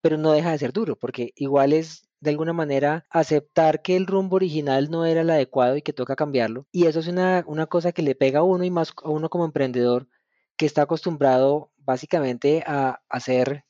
pero 0.00 0.16
no 0.18 0.32
deja 0.32 0.50
de 0.50 0.58
ser 0.58 0.72
duro, 0.72 0.96
porque 0.96 1.32
igual 1.36 1.72
es 1.72 2.08
de 2.20 2.30
alguna 2.30 2.52
manera 2.52 3.06
aceptar 3.08 3.82
que 3.82 3.96
el 3.96 4.06
rumbo 4.08 4.36
original 4.36 4.90
no 4.90 5.06
era 5.06 5.20
el 5.20 5.30
adecuado 5.30 5.76
y 5.76 5.82
que 5.82 5.92
toca 5.92 6.16
cambiarlo. 6.16 6.66
Y 6.72 6.86
eso 6.86 6.98
es 6.98 7.06
una, 7.06 7.44
una 7.46 7.66
cosa 7.66 7.92
que 7.92 8.02
le 8.02 8.16
pega 8.16 8.40
a 8.40 8.42
uno 8.42 8.64
y 8.64 8.70
más 8.70 8.92
a 9.04 9.08
uno 9.08 9.30
como 9.30 9.44
emprendedor 9.44 10.08
que 10.56 10.66
está 10.66 10.82
acostumbrado 10.82 11.72
básicamente 11.78 12.64
a 12.66 13.00
hacer 13.08 13.64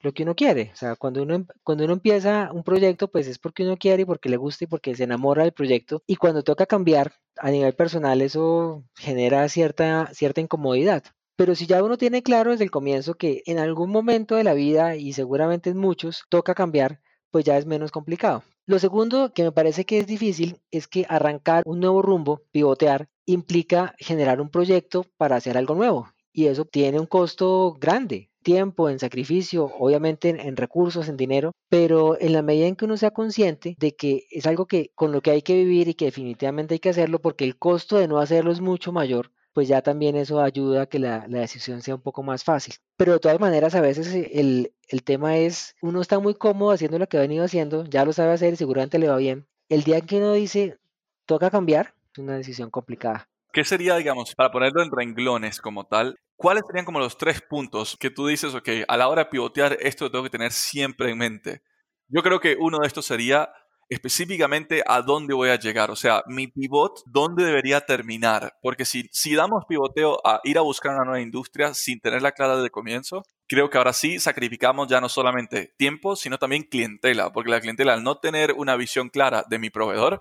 lo 0.00 0.12
que 0.12 0.22
uno 0.22 0.34
quiere. 0.34 0.70
O 0.72 0.76
sea, 0.76 0.96
cuando 0.96 1.22
uno, 1.22 1.46
cuando 1.62 1.84
uno 1.84 1.94
empieza 1.94 2.50
un 2.52 2.62
proyecto, 2.62 3.08
pues 3.08 3.26
es 3.26 3.38
porque 3.38 3.64
uno 3.64 3.76
quiere 3.76 4.02
y 4.02 4.04
porque 4.06 4.28
le 4.28 4.36
gusta 4.36 4.64
y 4.64 4.66
porque 4.66 4.94
se 4.94 5.04
enamora 5.04 5.42
del 5.42 5.52
proyecto. 5.52 6.02
Y 6.06 6.16
cuando 6.16 6.42
toca 6.42 6.66
cambiar 6.66 7.12
a 7.36 7.50
nivel 7.50 7.74
personal, 7.74 8.20
eso 8.22 8.84
genera 8.94 9.48
cierta, 9.48 10.10
cierta 10.12 10.40
incomodidad. 10.40 11.04
Pero 11.36 11.54
si 11.54 11.66
ya 11.66 11.82
uno 11.82 11.96
tiene 11.98 12.22
claro 12.22 12.50
desde 12.50 12.64
el 12.64 12.70
comienzo 12.70 13.14
que 13.14 13.42
en 13.46 13.58
algún 13.58 13.90
momento 13.90 14.34
de 14.34 14.44
la 14.44 14.54
vida, 14.54 14.96
y 14.96 15.12
seguramente 15.12 15.70
en 15.70 15.78
muchos, 15.78 16.24
toca 16.28 16.54
cambiar, 16.54 17.00
pues 17.30 17.44
ya 17.44 17.56
es 17.56 17.66
menos 17.66 17.92
complicado. 17.92 18.42
Lo 18.66 18.78
segundo 18.78 19.32
que 19.32 19.44
me 19.44 19.52
parece 19.52 19.84
que 19.84 19.98
es 19.98 20.06
difícil 20.06 20.60
es 20.70 20.88
que 20.88 21.06
arrancar 21.08 21.62
un 21.64 21.80
nuevo 21.80 22.02
rumbo, 22.02 22.42
pivotear, 22.50 23.08
implica 23.24 23.94
generar 23.98 24.40
un 24.40 24.50
proyecto 24.50 25.04
para 25.16 25.36
hacer 25.36 25.56
algo 25.56 25.74
nuevo. 25.74 26.08
Y 26.32 26.46
eso 26.46 26.64
tiene 26.64 27.00
un 27.00 27.06
costo 27.06 27.76
grande 27.80 28.27
tiempo, 28.48 28.88
en 28.88 28.98
sacrificio, 28.98 29.70
obviamente 29.78 30.30
en, 30.30 30.56
recursos, 30.56 31.06
en 31.10 31.18
dinero, 31.18 31.52
pero 31.68 32.18
en 32.18 32.32
la 32.32 32.40
medida 32.40 32.66
en 32.66 32.76
que 32.76 32.86
uno 32.86 32.96
sea 32.96 33.10
consciente 33.10 33.76
de 33.78 33.94
que 33.94 34.22
es 34.30 34.46
algo 34.46 34.64
que 34.64 34.90
con 34.94 35.12
lo 35.12 35.20
que 35.20 35.32
hay 35.32 35.42
que 35.42 35.52
vivir 35.52 35.86
y 35.88 35.92
que 35.92 36.06
definitivamente 36.06 36.72
hay 36.72 36.78
que 36.78 36.88
hacerlo 36.88 37.20
porque 37.20 37.44
el 37.44 37.58
costo 37.58 37.98
de 37.98 38.08
no 38.08 38.18
hacerlo 38.18 38.50
es 38.50 38.62
mucho 38.62 38.90
mayor, 38.90 39.32
pues 39.52 39.68
ya 39.68 39.82
también 39.82 40.16
eso 40.16 40.40
ayuda 40.40 40.82
a 40.82 40.86
que 40.86 40.98
la, 40.98 41.28
decisión 41.28 41.82
sea 41.82 41.96
un 41.96 42.00
poco 42.00 42.22
más 42.22 42.42
fácil. 42.42 42.72
Pero 42.96 43.12
de 43.12 43.18
todas 43.18 43.38
maneras, 43.38 43.74
a 43.74 43.82
veces 43.82 44.14
eh, 44.14 44.30
el, 44.32 44.72
el 44.88 45.02
tema 45.02 45.36
es, 45.36 45.76
uno 45.82 46.00
está 46.00 46.18
muy 46.18 46.34
cómodo 46.34 46.70
haciendo 46.70 46.98
lo 46.98 47.06
que 47.06 47.18
ha 47.18 47.20
venido 47.20 47.44
haciendo, 47.44 47.84
ya 47.84 48.06
lo 48.06 48.14
sabe 48.14 48.32
hacer 48.32 48.54
y 48.54 48.56
seguramente 48.56 48.98
le 48.98 49.08
va 49.08 49.18
bien. 49.18 49.46
El 49.68 49.82
día 49.82 49.98
en 49.98 50.06
que 50.06 50.16
uno 50.16 50.32
dice, 50.32 50.78
toca 51.26 51.50
cambiar, 51.50 51.92
es 52.14 52.18
una 52.18 52.38
decisión 52.38 52.70
complicada. 52.70 53.28
¿Qué 53.52 53.62
sería, 53.64 53.96
digamos, 53.96 54.34
para 54.34 54.50
ponerlo 54.50 54.82
en 54.82 54.90
renglones 54.90 55.60
como 55.60 55.84
tal, 55.84 56.16
¿Cuáles 56.38 56.62
serían 56.68 56.84
como 56.84 57.00
los 57.00 57.18
tres 57.18 57.42
puntos 57.42 57.96
que 57.98 58.10
tú 58.10 58.28
dices, 58.28 58.54
ok, 58.54 58.68
a 58.86 58.96
la 58.96 59.08
hora 59.08 59.24
de 59.24 59.30
pivotear 59.30 59.76
esto 59.80 60.04
lo 60.04 60.12
tengo 60.12 60.22
que 60.22 60.30
tener 60.30 60.52
siempre 60.52 61.10
en 61.10 61.18
mente? 61.18 61.62
Yo 62.06 62.22
creo 62.22 62.38
que 62.38 62.56
uno 62.56 62.78
de 62.78 62.86
estos 62.86 63.06
sería 63.06 63.50
específicamente 63.88 64.84
a 64.86 65.02
dónde 65.02 65.34
voy 65.34 65.48
a 65.48 65.58
llegar, 65.58 65.90
o 65.90 65.96
sea, 65.96 66.22
mi 66.28 66.46
pivot, 66.46 67.00
¿dónde 67.06 67.44
debería 67.44 67.80
terminar? 67.80 68.52
Porque 68.62 68.84
si, 68.84 69.08
si 69.10 69.34
damos 69.34 69.64
pivoteo 69.66 70.20
a 70.24 70.40
ir 70.44 70.58
a 70.58 70.60
buscar 70.60 70.94
una 70.94 71.06
nueva 71.06 71.20
industria 71.20 71.74
sin 71.74 71.98
tenerla 71.98 72.30
clara 72.30 72.52
desde 72.52 72.66
el 72.66 72.70
comienzo, 72.70 73.24
creo 73.48 73.68
que 73.68 73.78
ahora 73.78 73.92
sí 73.92 74.20
sacrificamos 74.20 74.86
ya 74.86 75.00
no 75.00 75.08
solamente 75.08 75.74
tiempo, 75.76 76.14
sino 76.14 76.38
también 76.38 76.62
clientela, 76.62 77.32
porque 77.32 77.50
la 77.50 77.60
clientela 77.60 77.94
al 77.94 78.04
no 78.04 78.18
tener 78.18 78.52
una 78.52 78.76
visión 78.76 79.08
clara 79.08 79.44
de 79.48 79.58
mi 79.58 79.70
proveedor, 79.70 80.20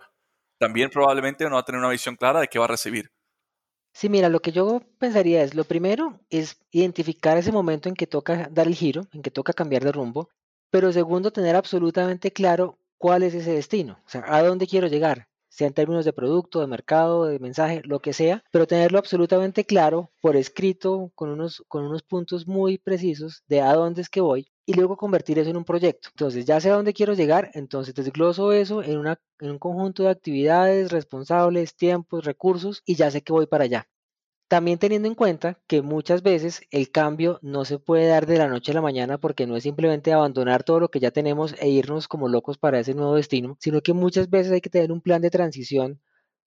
también 0.57 0.89
probablemente 0.89 1.43
no 1.45 1.57
va 1.57 1.59
a 1.59 1.65
tener 1.65 1.77
una 1.77 1.91
visión 1.91 2.15
clara 2.15 2.39
de 2.39 2.47
qué 2.47 2.57
va 2.57 2.65
a 2.65 2.69
recibir. 2.69 3.11
Sí, 3.97 4.09
mira, 4.09 4.29
lo 4.29 4.41
que 4.41 4.51
yo 4.51 4.83
pensaría 4.99 5.41
es, 5.41 5.55
lo 5.55 5.63
primero 5.63 6.19
es 6.29 6.59
identificar 6.69 7.35
ese 7.35 7.51
momento 7.51 7.89
en 7.89 7.95
que 7.95 8.05
toca 8.05 8.47
dar 8.51 8.67
el 8.67 8.75
giro, 8.75 9.07
en 9.11 9.23
que 9.23 9.31
toca 9.31 9.53
cambiar 9.53 9.83
de 9.83 9.91
rumbo, 9.91 10.29
pero 10.69 10.93
segundo, 10.93 11.31
tener 11.31 11.55
absolutamente 11.55 12.31
claro 12.31 12.77
cuál 12.99 13.23
es 13.23 13.33
ese 13.33 13.53
destino, 13.53 13.99
o 14.05 14.09
sea, 14.09 14.23
a 14.27 14.43
dónde 14.43 14.67
quiero 14.67 14.85
llegar, 14.85 15.27
sea 15.49 15.65
en 15.65 15.73
términos 15.73 16.05
de 16.05 16.13
producto, 16.13 16.59
de 16.61 16.67
mercado, 16.67 17.25
de 17.25 17.39
mensaje, 17.39 17.81
lo 17.85 17.99
que 17.99 18.13
sea, 18.13 18.43
pero 18.51 18.67
tenerlo 18.67 18.99
absolutamente 18.99 19.65
claro 19.65 20.11
por 20.21 20.35
escrito, 20.35 21.11
con 21.15 21.31
unos, 21.31 21.63
con 21.67 21.83
unos 21.83 22.03
puntos 22.03 22.45
muy 22.45 22.77
precisos 22.77 23.41
de 23.47 23.61
a 23.61 23.73
dónde 23.73 24.03
es 24.03 24.09
que 24.09 24.21
voy 24.21 24.47
y 24.67 24.73
luego 24.73 24.97
convertir 24.97 25.39
eso 25.39 25.49
en 25.49 25.57
un 25.57 25.63
proyecto. 25.63 26.09
Entonces, 26.11 26.45
ya 26.45 26.59
sé 26.59 26.69
a 26.69 26.75
dónde 26.75 26.93
quiero 26.93 27.13
llegar, 27.13 27.51
entonces 27.53 27.95
desgloso 27.95 28.51
eso 28.51 28.83
en, 28.83 28.97
un 28.97 29.59
conjunto 29.59 30.03
de 30.03 30.09
actividades, 30.09 30.91
responsables, 30.91 31.75
tiempos, 31.75 32.25
recursos 32.25 32.83
y 32.85 32.95
ya 32.95 33.09
sé 33.09 33.21
que 33.23 33.31
voy 33.31 33.47
para 33.47 33.63
allá. 33.63 33.87
También 34.49 34.77
teniendo 34.77 35.07
en 35.07 35.15
cuenta 35.15 35.59
que 35.67 35.81
muchas 35.81 36.21
veces 36.21 36.61
el 36.71 36.91
cambio 36.91 37.39
no 37.41 37.63
se 37.65 37.79
puede 37.79 38.07
dar 38.07 38.25
de 38.25 38.37
la 38.37 38.47
noche 38.49 38.71
a 38.71 38.75
la 38.75 38.81
mañana 38.81 39.17
porque 39.17 39.47
no 39.47 39.55
es 39.55 39.63
simplemente 39.63 40.11
abandonar 40.11 40.63
todo 40.63 40.81
lo 40.81 40.89
que 40.89 40.99
ya 40.99 41.11
tenemos 41.11 41.55
e 41.59 41.69
irnos 41.69 42.09
como 42.09 42.27
locos 42.27 42.57
para 42.57 42.79
ese 42.79 42.93
nuevo 42.93 43.15
destino, 43.15 43.57
sino 43.61 43.81
que 43.81 43.93
muchas 43.93 44.29
veces 44.29 44.51
hay 44.51 44.61
que 44.61 44.69
tener 44.69 44.91
un 44.91 45.01
plan 45.01 45.21
de 45.21 45.29
transición 45.29 46.01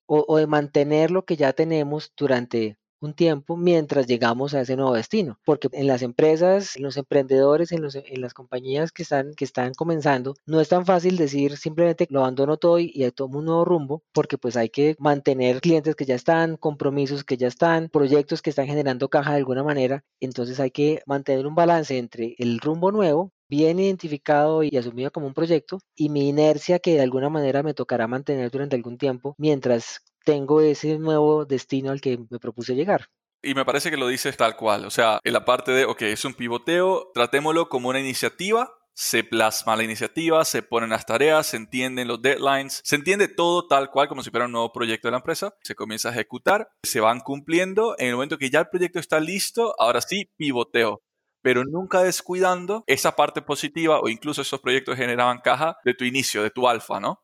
o 0.06 0.37
de 0.38 0.46
mantener 0.46 1.11
lo 1.11 1.24
que 1.24 1.37
ya 1.37 1.52
tenemos 1.52 2.12
durante 2.16 2.76
un 3.00 3.14
tiempo 3.14 3.56
mientras 3.56 4.06
llegamos 4.06 4.54
a 4.54 4.60
ese 4.60 4.76
nuevo 4.76 4.94
destino. 4.94 5.38
Porque 5.44 5.68
en 5.72 5.86
las 5.86 6.02
empresas, 6.02 6.76
en 6.76 6.82
los 6.82 6.96
emprendedores, 6.96 7.72
en, 7.72 7.82
las 8.20 8.34
compañías 8.34 8.92
que 8.92 9.02
están, 9.02 9.34
que 9.34 9.44
están 9.44 9.72
comenzando, 9.74 10.34
no 10.46 10.60
es 10.60 10.68
tan 10.68 10.86
fácil 10.86 11.16
decir 11.16 11.56
simplemente 11.56 12.06
lo 12.10 12.20
abandono 12.20 12.56
todo 12.56 12.78
y, 12.78 12.92
y 12.94 13.10
tomo 13.10 13.38
un 13.38 13.46
nuevo 13.46 13.64
rumbo, 13.64 14.02
porque 14.12 14.38
pues 14.38 14.56
hay 14.56 14.68
que 14.68 14.96
mantener 14.98 15.60
clientes 15.60 15.96
que 15.96 16.04
ya 16.04 16.14
están, 16.14 16.56
compromisos 16.56 17.24
que 17.24 17.36
ya 17.36 17.48
están, 17.48 17.88
proyectos 17.88 18.42
que 18.42 18.50
están 18.50 18.66
generando 18.66 19.08
caja 19.08 19.32
de 19.32 19.38
alguna 19.38 19.64
manera. 19.64 20.04
Entonces 20.20 20.60
hay 20.60 20.70
que 20.70 21.02
mantener 21.06 21.46
un 21.46 21.54
balance 21.54 21.98
entre 21.98 22.34
el 22.38 22.60
rumbo 22.60 22.92
nuevo 22.92 23.32
bien 23.50 23.80
identificado 23.80 24.62
y 24.62 24.76
asumido 24.76 25.10
como 25.10 25.26
un 25.26 25.34
proyecto 25.34 25.80
y 25.96 26.08
mi 26.08 26.28
inercia 26.28 26.78
que 26.78 26.94
de 26.94 27.02
alguna 27.02 27.28
manera 27.28 27.64
me 27.64 27.74
tocará 27.74 28.06
mantener 28.06 28.50
durante 28.50 28.76
algún 28.76 28.96
tiempo 28.96 29.34
mientras 29.38 30.02
tengo 30.24 30.61
ese 30.61 30.98
nuevo 30.98 31.44
destino 31.44 31.90
al 31.90 32.00
que 32.00 32.18
me 32.30 32.38
propuse 32.38 32.74
llegar. 32.74 33.06
Y 33.42 33.54
me 33.54 33.64
parece 33.64 33.90
que 33.90 33.96
lo 33.96 34.09
dices 34.09 34.37
tal 34.37 34.56
cual, 34.56 34.85
o 34.85 34.90
sea, 34.90 35.18
en 35.24 35.33
la 35.33 35.44
parte 35.44 35.72
de, 35.72 35.87
ok, 35.87 36.02
es 36.02 36.24
un 36.24 36.35
pivoteo, 36.35 37.11
tratémoslo 37.14 37.70
como 37.70 37.88
una 37.88 37.98
iniciativa, 37.98 38.70
se 38.92 39.24
plasma 39.24 39.76
la 39.76 39.85
iniciativa, 39.85 40.44
se 40.44 40.62
ponen 40.62 40.90
las 40.90 41.06
tareas, 41.06 41.46
se 41.46 41.56
entienden 41.56 42.06
los 42.06 42.20
deadlines, 42.20 42.83
se 42.85 42.96
entiende 42.96 43.28
todo 43.28 43.66
tal 43.66 43.90
cual 43.90 44.09
como 44.09 44.22
si 44.22 44.30
fuera 44.30 44.44
un 44.44 44.52
nuevo 44.52 44.72
proyecto 44.72 45.09
de 45.09 45.12
la 45.12 45.18
empresa, 45.18 45.54
se 45.62 45.74
comienza 45.74 46.11
a 46.11 46.12
ejecutar, 46.12 46.68
se 46.83 47.00
van 47.00 47.20
cumpliendo, 47.20 47.94
en 47.98 48.09
el 48.09 48.14
momento 48.14 48.37
que 48.37 48.50
ya 48.50 48.61
el 48.61 48.68
proyecto 48.68 48.98
está 48.98 49.20
listo, 49.20 49.74
ahora 49.78 50.02
sí, 50.02 50.30
pivoteo 50.37 51.00
pero 51.42 51.64
nunca 51.64 52.02
descuidando 52.02 52.85
esa 52.87 53.16
parte 53.16 53.42
positiva 53.42 54.00
o 54.00 54.09
incluso 54.09 54.42
esos 54.42 54.61
proyectos 54.61 54.96
generaban 54.96 55.38
caja 55.38 55.76
de 55.85 55.94
tu 55.94 56.04
inicio, 56.04 56.42
de 56.42 56.50
tu 56.50 56.68
alfa, 56.68 57.00
¿no? 57.00 57.22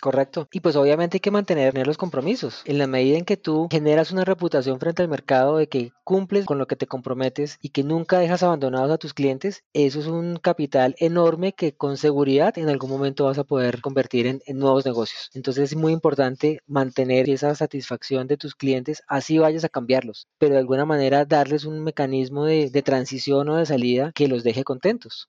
Correcto. 0.00 0.48
Y 0.50 0.60
pues 0.60 0.76
obviamente 0.76 1.16
hay 1.16 1.20
que 1.20 1.30
mantener 1.30 1.86
los 1.86 1.98
compromisos. 1.98 2.62
En 2.64 2.78
la 2.78 2.86
medida 2.86 3.18
en 3.18 3.26
que 3.26 3.36
tú 3.36 3.68
generas 3.70 4.10
una 4.10 4.24
reputación 4.24 4.80
frente 4.80 5.02
al 5.02 5.08
mercado 5.08 5.58
de 5.58 5.68
que 5.68 5.92
cumples 6.04 6.46
con 6.46 6.58
lo 6.58 6.66
que 6.66 6.76
te 6.76 6.86
comprometes 6.86 7.58
y 7.60 7.68
que 7.68 7.84
nunca 7.84 8.18
dejas 8.18 8.42
abandonados 8.42 8.90
a 8.90 8.96
tus 8.96 9.12
clientes, 9.12 9.62
eso 9.74 10.00
es 10.00 10.06
un 10.06 10.36
capital 10.36 10.94
enorme 10.98 11.52
que 11.52 11.74
con 11.74 11.98
seguridad 11.98 12.56
en 12.56 12.70
algún 12.70 12.88
momento 12.88 13.26
vas 13.26 13.38
a 13.38 13.44
poder 13.44 13.82
convertir 13.82 14.26
en, 14.26 14.40
nuevos 14.58 14.86
negocios. 14.86 15.30
Entonces 15.34 15.72
es 15.72 15.76
muy 15.76 15.92
importante 15.92 16.60
mantener 16.66 17.28
esa 17.28 17.54
satisfacción 17.54 18.26
de 18.26 18.38
tus 18.38 18.54
clientes, 18.54 19.02
así 19.06 19.38
vayas 19.38 19.64
a 19.64 19.68
cambiarlos, 19.68 20.28
pero 20.38 20.54
de 20.54 20.60
alguna 20.60 20.86
manera 20.86 21.26
darles 21.26 21.66
un 21.66 21.84
mecanismo 21.84 22.46
de 22.46 22.82
transición 22.82 23.50
o 23.50 23.56
de 23.56 23.66
salida 23.66 24.12
que 24.14 24.28
los 24.28 24.44
deje 24.44 24.64
contentos. 24.64 25.28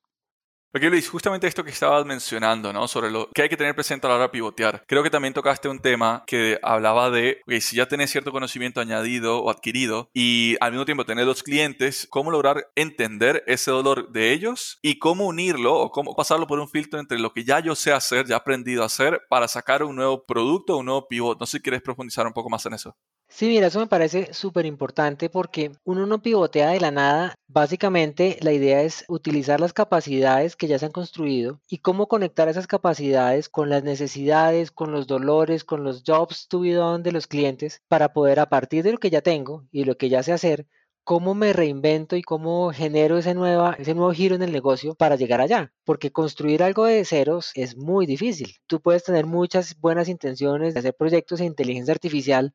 Porque 0.72 0.90
Luis, 0.90 1.10
justamente 1.10 1.48
esto 1.48 1.66
que 1.66 1.72
estabas 1.72 2.06
mencionando, 2.06 2.72
¿no? 2.72 2.88
Sobre 2.88 3.12
lo 3.12 3.30
que 3.34 3.42
hay 3.42 3.50
que 3.50 3.58
tener 3.58 3.76
presente 3.76 4.08
a 4.08 4.10
la 4.10 4.16
hora 4.16 4.24
de 4.26 4.30
pivotear. 4.30 4.86
Creo 4.88 5.04
que 5.04 5.10
también 5.10 5.34
tocaste 5.34 5.68
un 5.68 5.80
tema 5.80 6.24
que 6.26 6.60
hablaba 6.64 7.10
de, 7.10 7.42
que 7.46 7.60
si 7.60 7.76
ya 7.76 7.88
tenés 7.88 8.10
cierto 8.10 8.32
conocimiento 8.32 8.80
añadido 8.80 9.44
o 9.44 9.50
adquirido 9.50 10.10
y 10.14 10.56
al 10.62 10.72
mismo 10.72 10.86
tiempo 10.86 11.06
tener 11.06 11.26
los 11.26 11.44
clientes, 11.44 12.08
cómo 12.10 12.32
lograr 12.32 12.68
entender 12.76 13.44
ese 13.48 13.70
dolor 13.70 14.14
de 14.14 14.32
ellos 14.32 14.80
y 14.82 14.98
cómo 14.98 15.26
unirlo 15.26 15.76
o 15.76 15.92
cómo 15.92 16.16
pasarlo 16.16 16.48
por 16.48 16.60
un 16.60 16.70
filtro 16.70 17.02
entre 17.02 17.20
lo 17.20 17.34
que 17.34 17.44
ya 17.44 17.60
yo 17.60 17.76
sé 17.76 17.92
hacer, 17.92 18.26
ya 18.26 18.36
he 18.36 18.38
aprendido 18.38 18.84
a 18.84 18.86
hacer 18.86 19.22
para 19.30 19.50
sacar 19.50 19.84
un 19.84 19.98
nuevo 19.98 20.26
producto, 20.26 20.78
un 20.78 20.86
nuevo 20.86 21.06
pivot. 21.06 21.38
No 21.38 21.46
sé 21.46 21.58
si 21.58 21.64
quieres 21.64 21.82
profundizar 21.82 22.26
un 22.26 22.34
poco 22.34 22.50
más 22.50 22.66
en 22.66 22.76
eso. 22.76 22.96
Sí, 23.34 23.48
mira, 23.48 23.68
eso 23.68 23.80
me 23.80 23.88
parece 23.88 24.34
súper 24.34 24.66
importante 24.66 25.30
porque 25.30 25.72
uno 25.86 26.06
no 26.06 26.22
pivotea 26.22 26.70
de 26.72 26.82
la 26.82 26.92
nada. 26.92 27.34
Básicamente, 27.48 28.38
la 28.42 28.52
idea 28.52 28.82
es 28.82 29.06
utilizar 29.08 29.60
las 29.62 29.72
capacidades 29.74 30.56
que 30.58 30.68
ya 30.68 30.78
se 30.78 30.86
han 30.86 30.92
construido 30.92 31.62
y 31.70 31.78
cómo 31.80 32.08
conectar 32.08 32.50
esas 32.50 32.68
capacidades 32.68 33.48
con 33.48 33.70
las 33.70 33.84
necesidades, 33.84 34.70
con 34.72 34.92
los 34.92 35.08
dolores, 35.08 35.64
con 35.64 35.84
los 35.86 36.04
jobs 36.06 36.48
to 36.50 36.60
be 36.60 36.74
done 36.74 37.04
de 37.04 37.14
los 37.14 37.26
clientes 37.26 37.82
para 37.88 38.12
poder, 38.14 38.40
a 38.42 38.50
partir 38.50 38.84
de 38.84 38.92
lo 38.92 38.98
que 38.98 39.10
ya 39.10 39.22
tengo 39.22 39.66
y 39.72 39.86
lo 39.86 39.98
que 39.98 40.10
ya 40.10 40.22
sé 40.24 40.34
hacer, 40.34 40.68
cómo 41.06 41.34
me 41.34 41.54
reinvento 41.54 42.18
y 42.18 42.22
cómo 42.22 42.72
genero 42.74 43.18
ese, 43.18 43.34
nueva, 43.34 43.76
ese 43.80 43.96
nuevo 43.96 44.12
giro 44.14 44.36
en 44.36 44.44
el 44.44 44.52
negocio 44.52 44.94
para 44.94 45.16
llegar 45.16 45.40
allá. 45.42 45.74
Porque 45.86 46.12
construir 46.12 46.62
algo 46.64 46.86
de 46.86 47.06
ceros 47.06 47.52
es 47.56 47.78
muy 47.78 48.06
difícil. 48.06 48.54
Tú 48.68 48.82
puedes 48.82 49.04
tener 49.06 49.26
muchas 49.26 49.80
buenas 49.80 50.10
intenciones 50.10 50.74
de 50.74 50.82
hacer 50.82 50.94
proyectos 50.96 51.40
de 51.40 51.46
inteligencia 51.46 51.94
artificial, 51.94 52.54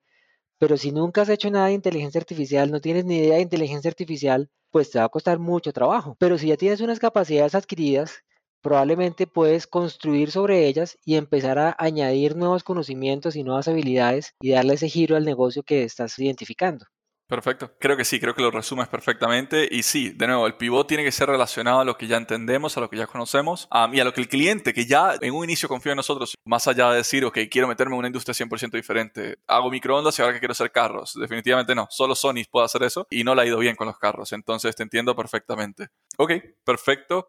pero 0.58 0.76
si 0.76 0.92
nunca 0.92 1.22
has 1.22 1.28
hecho 1.28 1.50
nada 1.50 1.66
de 1.66 1.74
inteligencia 1.74 2.18
artificial, 2.20 2.70
no 2.70 2.80
tienes 2.80 3.04
ni 3.04 3.18
idea 3.18 3.36
de 3.36 3.42
inteligencia 3.42 3.88
artificial, 3.90 4.50
pues 4.70 4.90
te 4.90 4.98
va 4.98 5.04
a 5.06 5.08
costar 5.08 5.38
mucho 5.38 5.72
trabajo. 5.72 6.16
Pero 6.18 6.38
si 6.38 6.48
ya 6.48 6.56
tienes 6.56 6.80
unas 6.80 6.98
capacidades 6.98 7.54
adquiridas, 7.54 8.22
probablemente 8.62 9.26
puedes 9.26 9.66
construir 9.66 10.30
sobre 10.30 10.66
ellas 10.66 10.98
y 11.04 11.16
empezar 11.16 11.58
a 11.58 11.76
añadir 11.78 12.36
nuevos 12.36 12.64
conocimientos 12.64 13.36
y 13.36 13.42
nuevas 13.44 13.68
habilidades 13.68 14.34
y 14.40 14.50
darle 14.50 14.74
ese 14.74 14.88
giro 14.88 15.16
al 15.16 15.24
negocio 15.24 15.62
que 15.62 15.84
estás 15.84 16.18
identificando. 16.18 16.86
Perfecto. 17.28 17.72
Creo 17.80 17.96
que 17.96 18.04
sí, 18.04 18.20
creo 18.20 18.34
que 18.34 18.42
lo 18.42 18.52
resumes 18.52 18.86
perfectamente. 18.86 19.68
Y 19.68 19.82
sí, 19.82 20.10
de 20.10 20.28
nuevo, 20.28 20.46
el 20.46 20.54
pivot 20.54 20.86
tiene 20.86 21.02
que 21.02 21.10
ser 21.10 21.28
relacionado 21.28 21.80
a 21.80 21.84
lo 21.84 21.98
que 21.98 22.06
ya 22.06 22.16
entendemos, 22.16 22.76
a 22.76 22.80
lo 22.80 22.88
que 22.88 22.96
ya 22.96 23.08
conocemos 23.08 23.68
y 23.92 24.00
a 24.00 24.04
lo 24.04 24.12
que 24.12 24.20
el 24.20 24.28
cliente, 24.28 24.72
que 24.72 24.86
ya 24.86 25.16
en 25.20 25.34
un 25.34 25.42
inicio 25.42 25.68
confía 25.68 25.92
en 25.92 25.96
nosotros, 25.96 26.36
más 26.44 26.68
allá 26.68 26.90
de 26.90 26.98
decir, 26.98 27.24
ok, 27.24 27.38
quiero 27.50 27.66
meterme 27.66 27.94
en 27.94 27.98
una 27.98 28.08
industria 28.08 28.32
100% 28.32 28.70
diferente, 28.72 29.38
hago 29.48 29.70
microondas 29.70 30.16
y 30.18 30.22
ahora 30.22 30.34
que 30.34 30.38
quiero 30.38 30.52
hacer 30.52 30.70
carros. 30.70 31.14
Definitivamente 31.14 31.74
no, 31.74 31.88
solo 31.90 32.14
Sony 32.14 32.44
puede 32.48 32.66
hacer 32.66 32.84
eso 32.84 33.08
y 33.10 33.24
no 33.24 33.34
le 33.34 33.42
ha 33.42 33.46
ido 33.46 33.58
bien 33.58 33.74
con 33.74 33.88
los 33.88 33.98
carros. 33.98 34.32
Entonces 34.32 34.76
te 34.76 34.84
entiendo 34.84 35.16
perfectamente. 35.16 35.88
Ok, 36.18 36.32
perfecto. 36.64 37.28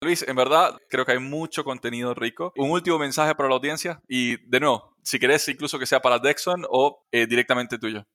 Luis, 0.00 0.24
en 0.28 0.36
verdad 0.36 0.78
creo 0.88 1.04
que 1.04 1.10
hay 1.10 1.18
mucho 1.18 1.64
contenido 1.64 2.14
rico. 2.14 2.52
Un 2.56 2.70
último 2.70 3.00
mensaje 3.00 3.34
para 3.34 3.48
la 3.48 3.56
audiencia 3.56 4.00
y 4.06 4.36
de 4.48 4.60
nuevo, 4.60 4.94
si 5.02 5.18
querés 5.18 5.48
incluso 5.48 5.76
que 5.76 5.86
sea 5.86 5.98
para 5.98 6.20
Dexon 6.20 6.64
o 6.70 7.04
eh, 7.10 7.26
directamente 7.26 7.78
tuyo. 7.78 8.06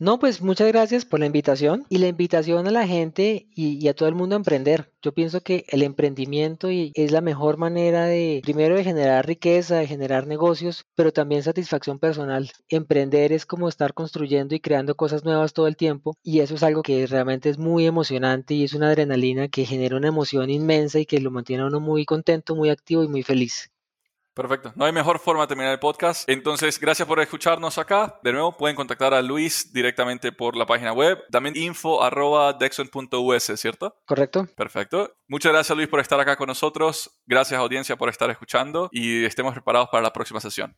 No, 0.00 0.20
pues 0.20 0.42
muchas 0.42 0.68
gracias 0.68 1.04
por 1.04 1.18
la 1.18 1.26
invitación 1.26 1.84
y 1.88 1.98
la 1.98 2.06
invitación 2.06 2.68
a 2.68 2.70
la 2.70 2.86
gente 2.86 3.48
y, 3.54 3.86
a 3.88 3.94
todo 3.94 4.08
el 4.08 4.14
mundo 4.14 4.36
a 4.36 4.38
emprender. 4.38 4.92
Yo 5.02 5.12
pienso 5.12 5.40
que 5.40 5.64
el 5.68 5.82
emprendimiento 5.82 6.68
es 6.70 7.10
la 7.10 7.20
mejor 7.20 7.56
manera 7.56 8.04
de, 8.06 8.40
primero, 8.44 8.76
de 8.76 8.84
generar 8.84 9.26
riqueza, 9.26 9.76
de 9.78 9.88
generar 9.88 10.28
negocios, 10.28 10.84
pero 10.94 11.12
también 11.12 11.42
satisfacción 11.42 11.98
personal. 11.98 12.50
Emprender 12.68 13.32
es 13.32 13.44
como 13.44 13.68
estar 13.68 13.92
construyendo 13.92 14.54
y 14.54 14.60
creando 14.60 14.94
cosas 14.94 15.24
nuevas 15.24 15.52
todo 15.52 15.66
el 15.66 15.76
tiempo 15.76 16.14
y 16.22 16.40
eso 16.40 16.54
es 16.54 16.62
algo 16.62 16.82
que 16.82 17.06
realmente 17.08 17.48
es 17.50 17.58
muy 17.58 17.84
emocionante 17.86 18.54
y 18.54 18.62
es 18.64 18.74
una 18.74 18.88
adrenalina 18.90 19.48
que 19.48 19.66
genera 19.66 19.96
una 19.96 20.08
emoción 20.08 20.48
inmensa 20.48 21.00
y 21.00 21.06
que 21.06 21.20
lo 21.20 21.32
mantiene 21.32 21.64
a 21.64 21.66
uno 21.66 21.80
muy 21.80 22.04
contento, 22.04 22.54
muy 22.54 22.70
activo 22.70 23.02
y 23.02 23.08
muy 23.08 23.24
feliz. 23.24 23.72
Perfecto. 24.38 24.72
No 24.76 24.84
hay 24.84 24.92
mejor 24.92 25.18
forma 25.18 25.42
de 25.42 25.48
terminar 25.48 25.72
el 25.72 25.80
podcast. 25.80 26.28
Entonces, 26.30 26.78
gracias 26.78 27.08
por 27.08 27.18
escucharnos 27.18 27.76
acá. 27.76 28.20
De 28.22 28.32
nuevo, 28.32 28.56
pueden 28.56 28.76
contactar 28.76 29.12
a 29.12 29.20
Luis 29.20 29.72
directamente 29.72 30.30
por 30.30 30.54
la 30.54 30.64
página 30.64 30.92
web. 30.92 31.18
También 31.32 31.56
info 31.56 32.04
arroba 32.04 32.52
dexon.us, 32.52 33.52
¿cierto? 33.56 33.96
Correcto. 34.06 34.46
Perfecto. 34.56 35.12
Muchas 35.26 35.50
gracias, 35.50 35.76
Luis, 35.76 35.88
por 35.88 35.98
estar 35.98 36.20
acá 36.20 36.36
con 36.36 36.46
nosotros. 36.46 37.20
Gracias, 37.26 37.58
audiencia, 37.58 37.96
por 37.96 38.10
estar 38.10 38.30
escuchando 38.30 38.88
y 38.92 39.24
estemos 39.24 39.54
preparados 39.54 39.88
para 39.88 40.04
la 40.04 40.12
próxima 40.12 40.38
sesión. 40.38 40.76